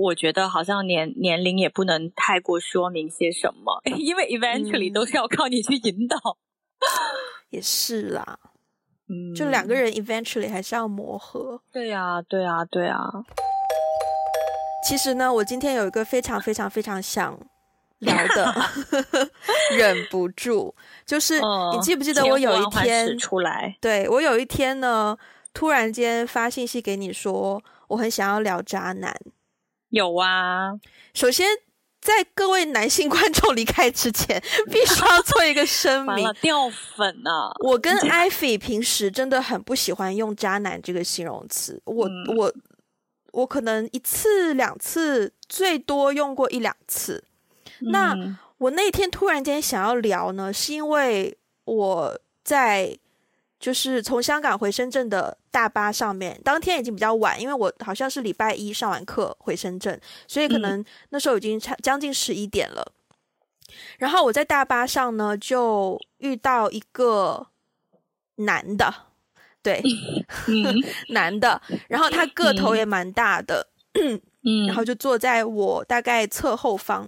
[0.00, 6.16] 我觉得好像年年龄也不能太过说明些什么， 因为 eventually、嗯、都是要靠你去引导。
[7.50, 8.38] 也是啦。
[9.08, 11.60] 嗯就两个人 eventually 还是要磨合。
[11.72, 12.96] 对呀，对呀，对呀。
[14.86, 17.38] 其实呢，我今天有一个非常非常非常想
[17.98, 18.54] 聊的，
[19.76, 23.76] 忍不住，就是你记不记得我有一天出来？
[23.80, 25.18] 对，我有一天呢，
[25.52, 29.14] 突然间发信息给你说，我很想要聊渣男。
[29.90, 30.72] 有啊，
[31.14, 31.46] 首先。
[32.02, 37.52] 在各位男性观众离开之前， 必须要做一个声明： 掉粉啊！
[37.62, 41.78] 我跟艾菲平时真的很不喜欢用“渣男”这个形容词。
[41.84, 42.54] 我、嗯、我
[43.32, 47.22] 我可能一次两次，最多用过一两次。
[47.80, 48.16] 嗯、那
[48.56, 52.98] 我那天突然间想要聊呢，是因为我在。
[53.60, 62.92] 就是从香港回深圳的大巴上面，当天已经比较晚，因为我好像是礼拜一上完课回深圳，所以可能那时候已经差将近十一点了。
[63.98, 67.48] 然后我在大巴上呢，就遇到一个
[68.36, 68.92] 男的，
[69.62, 69.82] 对，
[71.12, 73.68] 男的，然后他个头也蛮大的，
[74.66, 77.06] 然后就坐在我大概侧后方，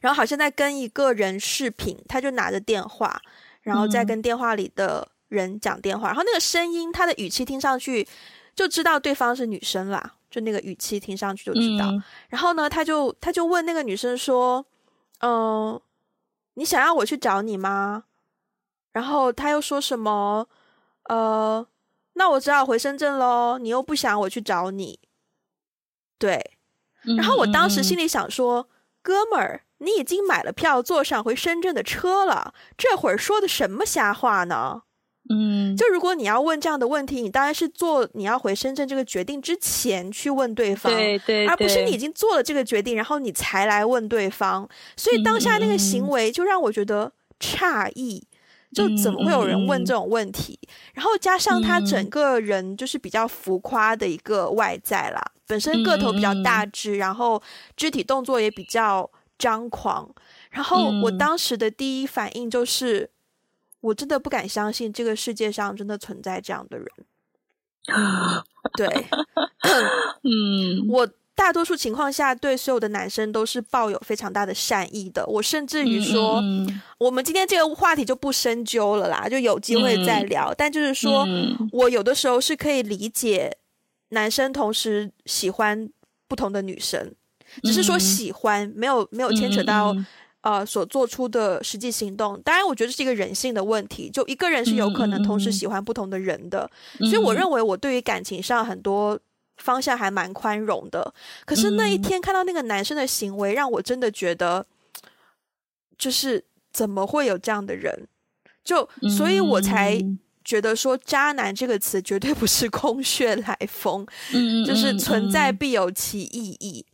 [0.00, 3.20] 然后好像在跟一个人视频，他就拿着电话，
[3.62, 5.08] 然后在跟电话里的。
[5.32, 8.06] 人讲电话，然后那个声音，他的语气听上去
[8.54, 11.86] 就知道对方是女生啦，就那个语气听上去就知道。
[11.86, 14.64] 嗯、然后呢，他就他就问那个女生说
[15.20, 15.82] ：“嗯、呃，
[16.54, 18.04] 你想要我去找你吗？”
[18.92, 20.46] 然后他又说什么
[21.08, 21.66] ：“呃，
[22.12, 23.58] 那我只好回深圳喽。
[23.58, 25.00] 你又不想我去找你，
[26.18, 26.58] 对。”
[27.16, 28.66] 然后我当时心里想说：“嗯、
[29.02, 34.82] 哥们儿，你已经买了票，坐上回深圳的车了，这会儿说的什么瞎话呢？”
[35.30, 44.68] 嗯，就如果你要问这样的问题，你当然是做你要回深圳这个决定之前去问对方，对对，对，而不是你已经做了这个决定，然后你才来问对方。
[44.96, 48.26] 所以当下那个行为就让我觉得诧异，
[48.70, 50.58] 嗯、就怎么会有人问这种问题？
[50.60, 57.40] 嗯、然后加上他整个人就是比较浮夸的一个外在啦，嗯、本身个头比较大只，嗯、然后
[57.76, 59.08] 肢体动作也比较
[59.38, 60.12] 张狂。
[60.50, 63.08] 然后我当时的第一反应就是。
[63.82, 66.86] 我真的不敢相信这个世界上真的存在这样的人。
[68.74, 68.86] 对，
[70.22, 75.26] 嗯，我大多数情况下对所有的男生都是抱有非常大的善意的。
[75.26, 80.52] 我甚至于说，嗯嗯、我们今天这个话题就不深究了啦，就有机会再聊。
[80.52, 83.58] 嗯、但就是说，嗯、我有的时候是可以理解
[84.10, 85.90] 男生同时喜欢
[86.28, 87.12] 不同的女生，
[87.64, 89.92] 只是说喜欢，嗯、没有没有牵扯到。
[90.42, 94.10] 呃，所做出的实际行动，当然，我觉得是一个人性的问题。
[94.10, 99.18] 就一个人是有可能同时喜欢不同的人的，嗯、所以我认为我对于感情上很多
[99.58, 101.14] 方向还蛮宽容的。
[101.44, 104.66] 可是那一天看到那个男生的行为，让我真的觉得，
[105.96, 108.08] 就是怎么会有这样的人？
[108.64, 110.00] 就所以，我才
[110.44, 116.84] 觉得说“渣男”这个词绝对不是空穴来风，嗯、就是存在必有其意义。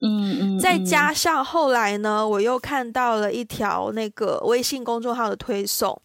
[0.00, 6.00] 嗯嗯，再加上后来呢，我又看到了一条那个微信公众号的推送，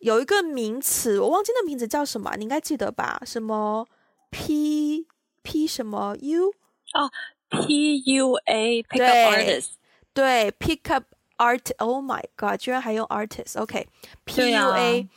[0.00, 3.22] 有一个名词，我忘记那名字叫什么，你应该记得吧？
[3.24, 3.86] 什么
[4.30, 5.06] P
[5.42, 6.52] P 什么 U
[6.92, 7.08] 啊
[7.48, 9.68] ？P U A Pick Up Artist，
[10.12, 11.04] 对，Pick Up
[11.38, 15.08] Art，Oh my God，居然还用 Artist，OK，P U A，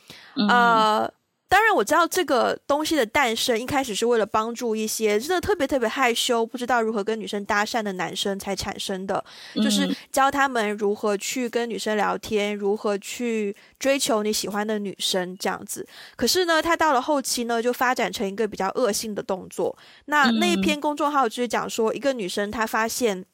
[0.48, 1.12] 呃。
[1.50, 9.22] 当然，我知道这个东西的诞生一开始是为了帮助一些真的特别特别害羞、不知道如何跟女生搭讪的男生才产生的，
[9.56, 15.84] 嗯、就是教他们如何去跟女生聊天，如何去追求你喜欢的女生这样子。
[16.14, 19.76] 可是呢，他到了后期呢，就发展成一个比较恶性的动作。
[20.04, 23.24] 那那一篇公众号就是讲说，一个女生她发现。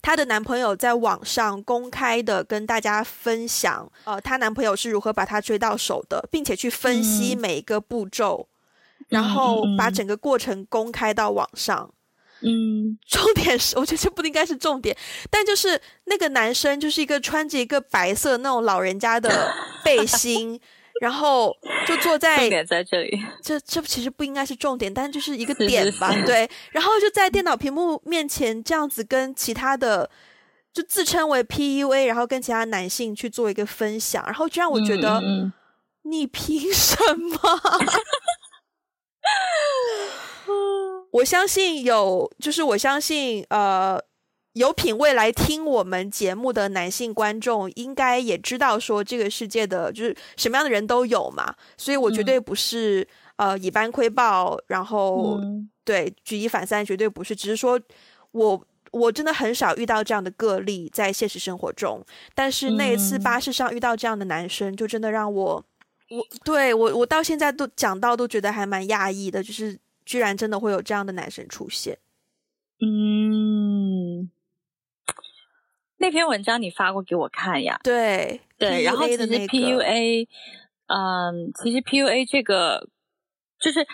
[0.00, 8.48] 她的男朋友在网上公开的跟大家分享，呃，她男朋友是如何把她追到手的，并且去分析每一个步骤，
[9.00, 11.92] 嗯、然后把整个过程公开到网上。
[12.44, 14.96] 嗯，重点是， 我觉得这不应该是重点，
[15.30, 19.54] 但就是那个男生就是一个穿着一个白色那种老人家的
[19.84, 20.60] 背心，
[21.02, 21.52] 然后
[21.84, 30.08] 就坐在重点在这里， 这这其实不应该是重点，但就是一个点吧，是是是对，然后就在电脑屏幕面前这样子跟其他的
[30.72, 35.52] 就自称为 PUA，然后跟其他男性去做一个分享，然后就让我觉得，嗯嗯。
[36.04, 37.36] 你凭什么？
[41.14, 44.00] 我相信有，就是我相信，呃，
[44.54, 57.80] 有品味来听我们节目的男性观众，应该也知道说这个世界的就是什么样的人都有嘛，所以我绝对不是、嗯、呃以班窥豹，然后、嗯、对举一反三，绝对不是，只是说
[58.32, 65.64] 我我真的很少遇到这样的个例在现实生活中，但是那一次巴士上遇到这样的男生，就真的让我
[66.10, 69.78] 我对我我到现在都讲到都觉得还蛮讶异的，就是。
[70.04, 71.96] 居然真的会有这样的男生出现，
[72.84, 74.28] 嗯，
[76.02, 77.78] 那篇文章你发过给我看呀？
[77.84, 80.26] 对对，然后其实 PUA，
[80.88, 82.88] 嗯，其实 PUA 这个
[83.60, 83.86] 就是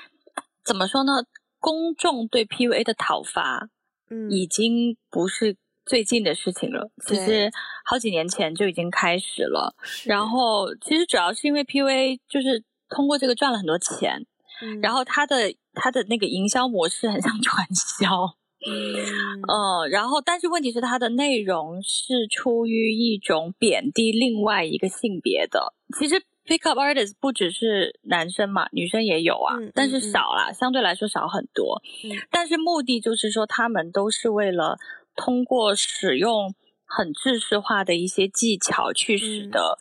[0.64, 1.12] 怎么说呢？
[1.60, 3.68] 公众对 PUA 的讨伐，
[4.08, 7.50] 嗯，已经不是最近的事情了，其实
[7.84, 9.74] 好几年前就已经开始了。
[10.06, 14.24] 然后其实主要是因为 PUA 就是通过这个赚了很多钱。
[14.60, 18.34] 嗯、然后他的他的那个营销模式很像传销，
[18.66, 25.74] 嗯、呃，然后但是问题是它的内容是出于一种贬低另外一个性别的。
[25.98, 31.80] 其实 pickup artist 不只是男生嘛，女生也有啊，嗯、但是少啦，嗯、相对来说少很多。
[32.04, 34.78] 嗯、但是目的就是说，他们都是为了
[35.14, 36.54] 通过使用
[36.84, 39.78] 很制式化的一些技巧去使得、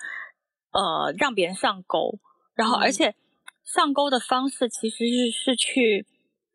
[0.71, 2.19] 嗯、呃让别人上钩，
[2.55, 3.07] 然后而且。
[3.09, 3.15] 嗯
[3.67, 6.05] 上钩的方式其实是是去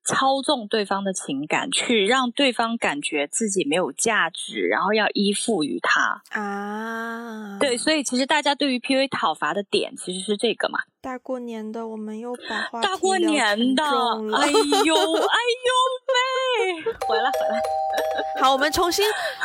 [0.05, 7.59] 操纵对方的情感，去让对方感觉自己没有价值，然后要依附于他啊。
[7.61, 10.81] 对，所以其实大家对于 PUA 讨伐的点其实是这个嘛。
[11.01, 14.95] 大过年的，我们又把话大过年的，哎呦
[15.27, 15.73] 哎呦
[16.13, 17.61] 喂，回来回来。
[18.41, 19.05] 好，我们重新，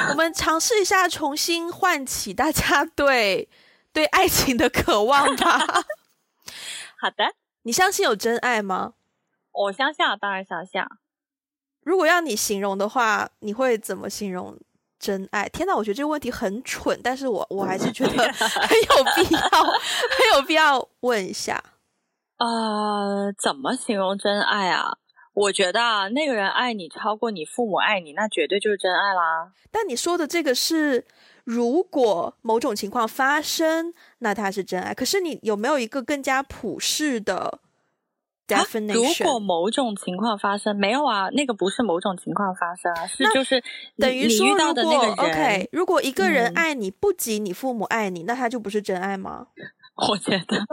[0.10, 3.50] 我们尝试一下，重新唤起大家对
[3.94, 5.60] 对爱情的渴望吧。
[7.00, 7.34] 好的。
[7.64, 8.94] 你相信有真爱吗？
[9.66, 10.82] 我相信啊，当然相信。
[11.84, 14.58] 如果要你形容的话，你会怎么形容
[15.00, 15.50] 真爱？
[15.50, 21.64] 天哪，我觉得这个问题很蠢，但是我我还是觉得 很有必要，很有必要问一下。
[22.38, 24.98] 呃，怎么形容真爱啊？
[25.34, 29.52] 我觉得啊，那个人爱你超过你父母爱你，那绝对就是真爱啦。
[29.72, 31.06] 但你说的这个是。
[31.48, 34.94] 如果某种情况发生，那他是真爱。
[34.94, 37.60] 可是你有没有一个更加普世的
[38.48, 38.94] definition？
[38.94, 43.64] 如果某种情况发生，没有啊，那个不是某种情况发生啊，是就是
[43.98, 49.48] 等于说，遇到的那个人，如果 OK，如果一个人爱你不及你父母爱你，嗯，那他就不是真爱吗？
[50.10, 50.66] 我觉得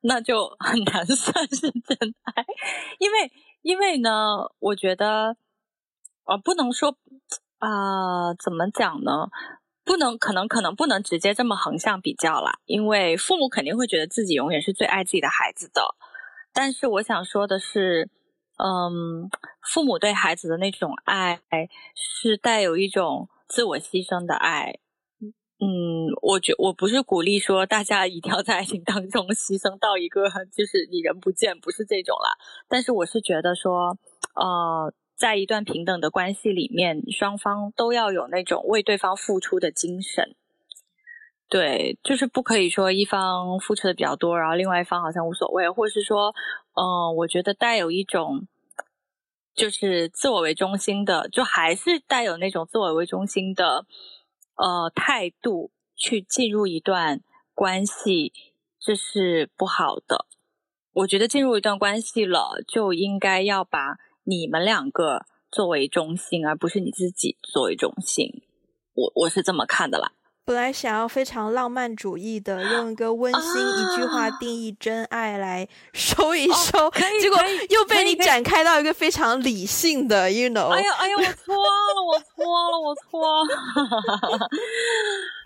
[0.00, 2.44] 那就很难算是真爱，
[2.98, 3.32] 因为
[3.62, 4.10] 因为呢，
[4.58, 5.36] 我觉得
[6.24, 6.96] 呃，不能说
[7.58, 9.28] 啊，呃，怎么讲呢？
[9.84, 15.82] 不能，可能，可能不能直接这么横向比较啦，因为父母肯定会觉得自己永远是最爱自己的孩子的。
[16.54, 18.08] 但是我想说的是，
[18.56, 19.28] 嗯，
[19.60, 21.40] 父母对孩子的那种爱
[21.94, 24.78] 是带有一种自我牺牲的爱。
[25.20, 32.38] 嗯，我觉我不是鼓励说大家一定要在爱情当中牺牲到一个就是你人不见，不是这种啦。
[32.68, 33.98] 但是我是觉得说，
[34.34, 34.94] 呃。
[35.16, 40.34] 在一段平等的关系里面，双方都要有那种为对方付出的精神。
[41.48, 46.34] 对，就是不可以说一方付出的比较多，然后另外一方好像无所谓，或是说，
[46.74, 48.46] 嗯、呃，我觉得带有一种
[49.54, 53.86] 就是自我为中心的，就还是带有那种自我为中心的
[54.56, 57.20] 呃态度去进入一段
[57.54, 58.32] 关系，
[58.80, 60.26] 这是不好的。
[60.92, 63.98] 我觉得进入一段关系了，就应该要把。
[64.26, 68.42] 你们两个作为中心，而不是你自己作为中心，
[68.94, 70.12] 我我是这么看的啦。
[70.46, 77.38] 本来想要非常浪漫主义的，用一个温馨一句话定义真爱来 收一收，啊、结果
[77.70, 80.68] 又被你展开到一个非常理性的，you know？
[80.68, 84.48] 哎呀哎呀，我错了，我错了，我错了！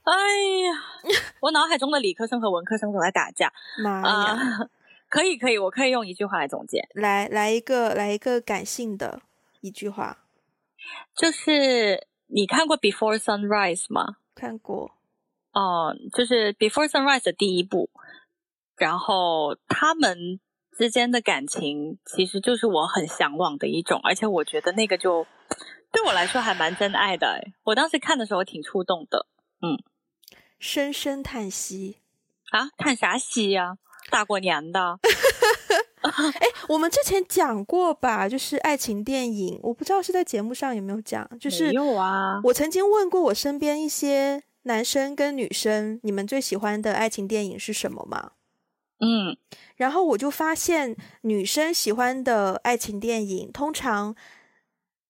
[0.03, 0.13] 哎
[0.67, 0.83] 呀，
[1.41, 3.53] 我脑海中的理科生和文科生总在打架。
[3.83, 4.37] 妈呀！
[4.61, 4.71] 呃
[5.09, 6.87] 可以，可以，我可以用一句话来总结。
[6.93, 9.21] 来，来一个，来一个感性的
[9.61, 10.19] 一句话，
[11.17, 14.17] 就是你看过《Before Sunrise》吗？
[14.39, 14.93] 看过。
[15.53, 17.91] 哦、嗯，就是《Before Sunrise》的第一部，
[18.77, 20.39] 然后他们
[20.77, 25.27] 之间的感情其实就是我很向往的一种，而且我觉得那个就
[25.91, 29.27] 对我来说还蛮真爱的哎，我当时看的时候挺触动的。
[29.61, 29.83] 嗯，
[30.61, 31.97] 深深叹息
[32.51, 33.79] 啊，叹啥息呀？
[34.11, 35.01] 大过年的。
[36.03, 38.29] 哎，我们之前讲过吧？
[38.29, 41.29] 就是爱情电影，我不知道是在节目上有没有讲。
[41.39, 42.41] 就是没有啊。
[42.45, 48.33] 我曾经问过我身边一些男生跟女生，你们最喜欢的爱情电影是什么吗？
[49.01, 49.37] 嗯，
[49.77, 54.17] 然后我就发现，女生喜欢的爱情电影，通常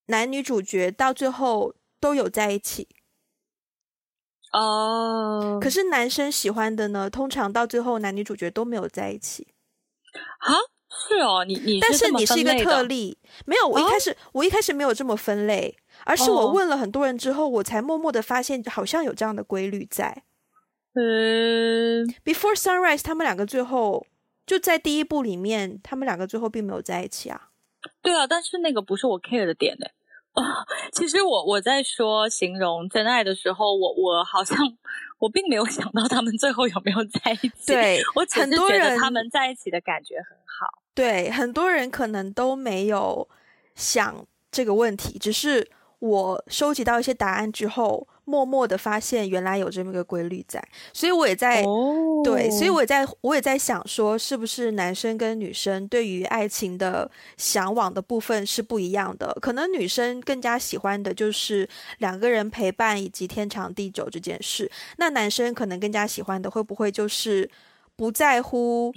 [0.06, 2.88] 男女主角到最后都有在一起。
[4.52, 5.58] 哦。
[5.60, 9.48] 可是男生喜欢的呢，通常到最后男女主角都没有在一起。
[10.40, 10.52] 啊？
[11.06, 20.24] 是哦，你你，但是你是一个特例，没有，我一开始、哦、我一开始没有这么分类，而是我问了很多人之后，我才默默的发现，好像有这样的规律在。
[20.94, 24.06] 嗯，Before Sunrise，他们两个最后
[24.44, 27.50] 就在第一部里面，他们两个最后并没有在一起啊。
[28.02, 29.86] 对啊，但是那个不是我 care 的点呢。
[30.32, 30.42] 哦，
[30.92, 34.56] 其实我我在说形容真爱的时候，我我好像
[35.18, 37.66] 我并没有想到他们最后有没有在一起。
[37.66, 40.82] 对，我只是觉得他们在一起的感觉很好。
[40.98, 43.28] 对，很多人可能都没有
[43.76, 45.70] 想这个问题，只是
[46.00, 48.08] 我收集到一些答案之后。
[48.28, 52.22] 默默的发现，原来有这么一个规律在，所以我也在、oh.
[52.22, 59.34] 对，所以我也在我也在想说，是不是男生跟女生对于爱情的向往的部分是不一样的？
[59.40, 61.66] 可能女生更加喜欢的就是
[62.00, 67.50] 两个人陪伴以及天长地久这件事，那男生可能更加喜欢的会不会就是
[67.96, 68.92] 不在乎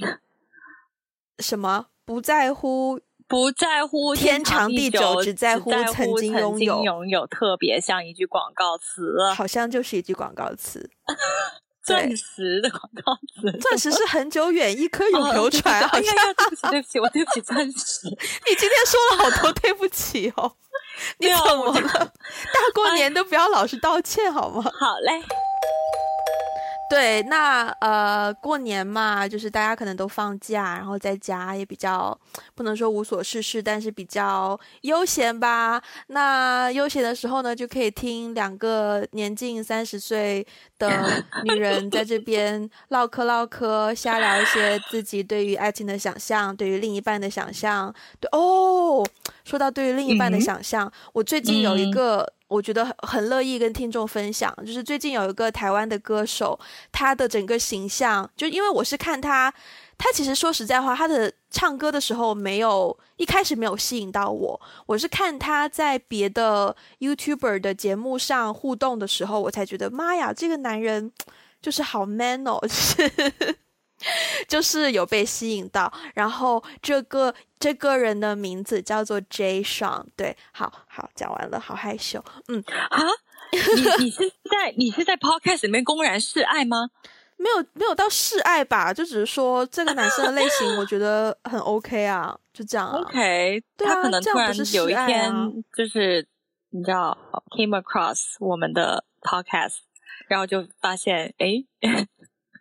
[1.41, 1.87] 什么？
[2.05, 2.99] 不在乎。
[3.27, 6.83] 不在乎天长地久，只在乎曾经拥有。
[6.83, 10.89] 拥有特别像一句广告词，好像就是一句广告词。
[11.81, 15.79] 钻石的广告词，钻石是很久远，一颗永 流传。
[15.79, 18.09] 哎呀，对不起，对不起，我对不起钻石。
[18.45, 20.57] 你今天说了好多对不起哦，
[21.19, 21.89] 你怎么了？
[21.89, 24.61] 大过年都不要老是道歉好吗？
[24.77, 25.23] 好嘞。
[26.91, 32.19] 对，那呃，过年嘛，就是大家可能都放假，然后在家也比较
[32.53, 35.81] 不能说无所事事，但是比较悠闲吧。
[36.07, 40.45] 那悠闲的时候呢，就可以听两个年近三十岁
[40.77, 47.93] 的女人在这边 唠嗑唠嗑，瞎聊一些自己对于爱情的想象，对于另一半的想象。
[48.19, 49.01] 对哦，
[49.45, 52.33] 说到对于另一半的想象，嗯、我最近有一个。
[52.51, 56.59] 我觉得很乐意跟听众分享，就是最近有一个台湾的歌手，
[56.91, 59.49] 他的整个形象，就因为我是看他，
[59.97, 71.09] 他其实说实在话，他的唱歌的时候没有一开始没有吸引到我，我是看他在别的 YouTuber 的节目上互动的时候，我才觉得妈呀，这个男人
[71.61, 73.55] 就是好 man 哦，就是。
[74.47, 82.63] 就是有被吸引到，然后这个这个人的名字叫做 Jay Sean，对，好好讲完了，好害羞，嗯。
[82.89, 82.99] 啊，
[83.51, 86.89] 你你是在你是在 Podcast 里面公然示爱吗？
[87.37, 95.33] 没有没有到示爱吧，就只是说这个男生的类型我觉得很 OK 啊，就这样啊，OK，对啊，他可能突然有一天
[95.75, 96.27] 就是
[96.69, 97.17] 你知道
[97.57, 99.77] came across 我们的 Podcast，
[100.27, 101.65] 然后就发现哎。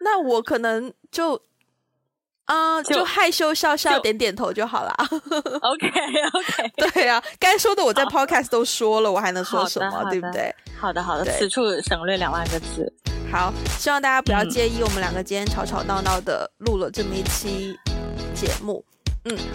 [0.01, 1.34] 诶那我可能就
[2.46, 4.92] 啊、呃，就害羞笑笑点点头就好了。
[5.62, 5.88] OK
[6.32, 10.05] OK， 对啊，该说的我在 Podcast 都说了，我还能说什么？
[10.11, 10.55] 对不对？
[10.78, 12.92] 好的好的，此处省略两万个字。
[13.30, 17.78] 好，希望大家不要介意我们两个今天吵吵闹闹的录了这么一期
[18.34, 18.84] 节目。
[18.88, 18.99] 嗯，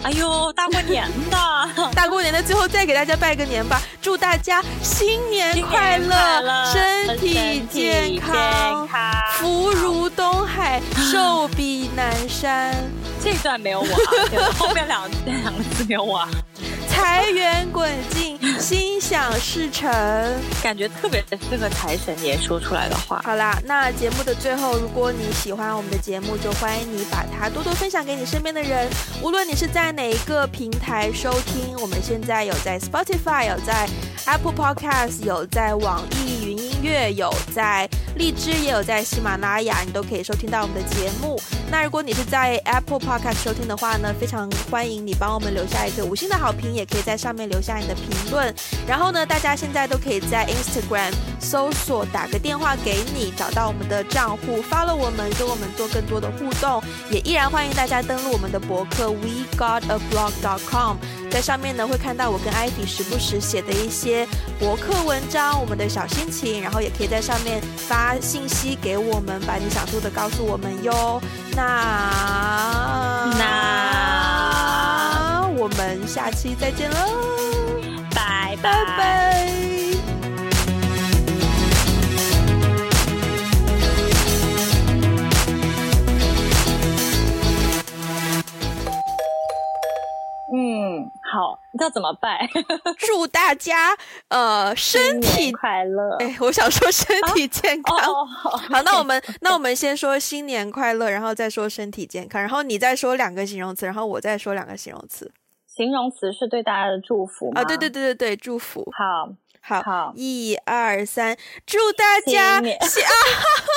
[0.04, 1.36] 哎呦，大过年的，
[1.92, 10.80] 大过年的最后再给大家拜个年吧，祝大家新年快乐，快乐身体健康，健康福如东海，
[11.12, 12.72] 寿比南山。
[13.20, 16.28] 这段没有我啊，后面两两个字没有我啊。
[16.96, 19.92] 财源滚进，心想事成，
[20.62, 23.20] 感觉特别适合财神爷说出来的话。
[23.22, 28.88] 好啦，那节目的最后，如果你喜欢我们的节目，就欢迎你把它多多分享给你身边的人。
[29.22, 33.86] 无论你是在哪一个平台收听，我们现在有在 Spotify，有在
[34.24, 37.86] Apple Podcast，有在网易云音乐，有在
[38.16, 41.38] 荔枝，也有在喜马拉雅，你都可以收听到我们的节目。
[41.70, 46.85] 那如果你是在 Apple Podcast 收听的话呢，非常欢迎你帮我们留下一个五星的好评，也。
[46.86, 48.54] 可以在上面留下你的评论，
[48.86, 56.82] 然后呢，大家现在都可以在 Instagram 搜索“打个电话给你”，找到我们的账户，follow 我们，跟我们做更多的互动。
[57.10, 60.96] 也依然欢迎大家登录我们的博客 We got a blog dot com，
[61.30, 64.26] 在上面呢会看到我跟 Ivy 时不时写的一些
[64.58, 71.20] 博客文章，我们的小心情，然后也可以在上面发信息给我们，把你想说的告诉我们哟。
[71.54, 73.75] 那那。
[75.66, 76.96] 我们下期再见喽，
[78.14, 78.56] 拜。
[78.62, 79.50] 拜拜。
[90.54, 92.38] 嗯，好，你知道怎么办？
[92.96, 93.96] 祝大家
[94.28, 96.16] 呃身体快乐。
[96.20, 97.98] 哎，我想说身体健康。
[97.98, 105.28] 啊哦、好，那我们那我们先说新年快乐，然后再说身体健康，然后你再说两个形容词，然后我再说两个形容词。
[105.76, 107.60] 形容词是对大家的祝福吗？
[107.60, 108.90] 啊，对对对对对，祝福。
[108.96, 109.28] 好。
[109.68, 112.70] 好，好，一二三，祝大家新
[113.02, 113.10] 啊，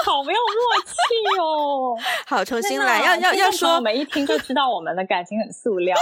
[0.05, 1.97] 好没有默契哦。
[2.29, 5.97] 好，重新来，要要要说，我们一听就知道我们的感情很塑料。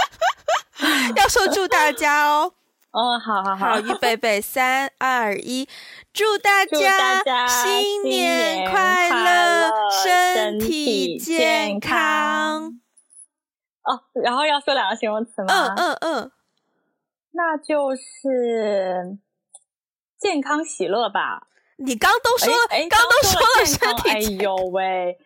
[1.16, 2.52] 要说祝大家哦。
[2.90, 5.66] 哦，好好好，好，预备备，三二一，
[6.12, 9.72] 祝大家新年快乐，
[10.04, 12.78] 身体健康。
[13.88, 15.48] 哦，然后要说两个形容词吗？
[15.48, 16.32] 嗯嗯嗯，
[17.32, 19.18] 那就是。
[20.20, 25.16] 健康喜乐吧，你刚都说了，刚都说了身体，哎呦喂，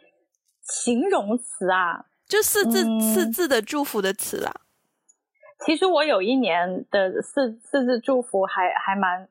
[0.60, 4.52] 形容词啊，就四字、嗯、四字的祝福的词啊。
[5.64, 9.30] 其实我有一年的四四字祝福还还蛮，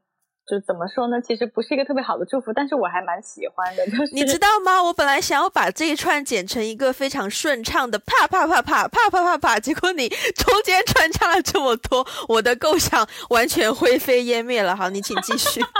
[0.52, 1.22] 就怎么说呢？
[1.22, 3.86] 其实不是一个特别好的祝福，但是我还蛮喜欢的。
[3.86, 4.84] 就是你知道吗？
[4.84, 14.76] 我本来想要把这一串剪成一个非常顺畅的啪啪啪啪啪啪啪啪，结果你中间穿插了这么多，我的构想完全灰飞烟灭了。
[14.76, 15.62] 好，你请继续。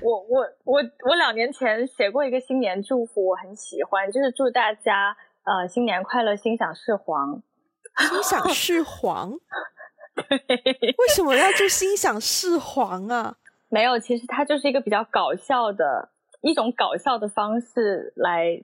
[0.00, 7.42] 我我我我两年前写过一个新年祝福，我很喜欢，就是祝大家呃新年快乐，心想事黄。
[7.98, 9.32] 心想事黄。
[10.98, 13.36] 为什么要就心想事黄啊？
[13.68, 16.10] 没有，其实它就是一个比较搞笑的
[16.42, 18.62] 一种搞笑的方式来，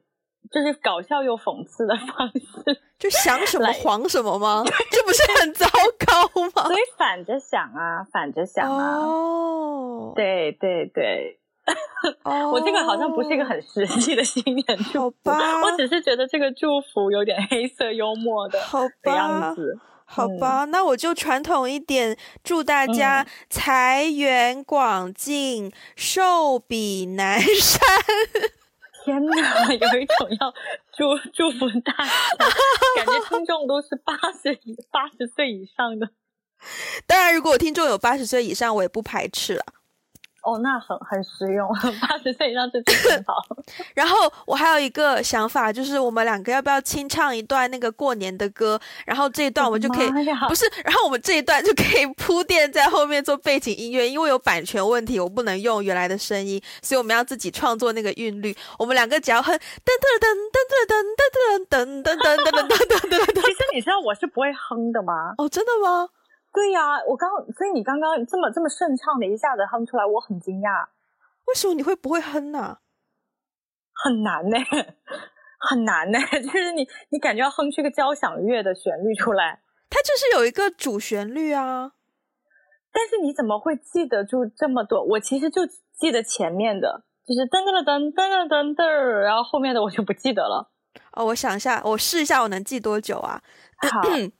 [0.50, 2.80] 就是搞笑又讽刺的方式。
[3.00, 4.62] 就想什么黄什么吗？
[4.92, 5.66] 这不是很糟
[6.06, 6.22] 糕
[6.54, 6.68] 吗？
[6.68, 8.98] 所以反着想啊，反着想啊。
[8.98, 11.38] 哦、oh.，对对对。
[12.24, 12.52] Oh.
[12.54, 18.58] 我这个好像不是一个很实际的新年祝福，我只是觉得这个祝福有点黑色幽默的
[19.02, 19.78] 的样子。
[20.12, 27.80] 好吧，嗯、那我就传统一点，祝大家财源广进，寿、嗯、比南山。
[29.04, 30.52] 天哪，有一种要
[30.92, 32.10] 祝祝福大家，
[32.96, 34.58] 感觉听众都是八十
[34.90, 36.08] 八十岁以上的。
[37.06, 39.64] 当然，如果听众有八十岁以上，我也不排斥了。
[40.42, 41.68] 哦，那很很实用，
[42.00, 42.80] 八十岁以上就
[43.10, 43.34] 很好。
[43.94, 44.16] 然后
[44.46, 48.80] 我还有一个想法，就是我们两个要不要清唱一段那个过年的歌？
[49.04, 50.08] 然后这一段我们就可以，
[50.48, 58.56] 不是，然后我们这一段就可以铺垫在后面做背景音乐，因为有版权问题，我不能用原来的声音，所以我们要自己创作那个韵律。
[58.78, 59.60] 我们两个只要哼噔噔
[60.20, 63.42] 噔噔噔噔噔噔噔噔噔噔噔噔噔。
[63.42, 65.34] 其实你知道我是不会哼的吗？
[65.38, 66.08] 哦，真的吗？
[66.52, 70.88] 对呀、啊，我刚，所以你刚刚这么这么顺畅的一下子哼出来，我很惊讶。
[71.46, 72.78] 为什么你会不会哼呢？
[74.02, 74.56] 很难呢，
[75.58, 81.92] 很难呢， 就是你你感觉要哼出个交响乐的旋律出来，它就是有一个主旋律啊。
[82.92, 85.04] 但是你怎么会记得住这么多？
[85.04, 85.62] 我其实就
[85.96, 88.84] 记得前面的，就是噔噔噔噔噔噔噔，
[89.22, 90.72] 然后后面的我就不记得了。
[91.12, 93.40] 哦，我想一下，我试一下，我能记多久啊？
[93.92, 94.02] 好。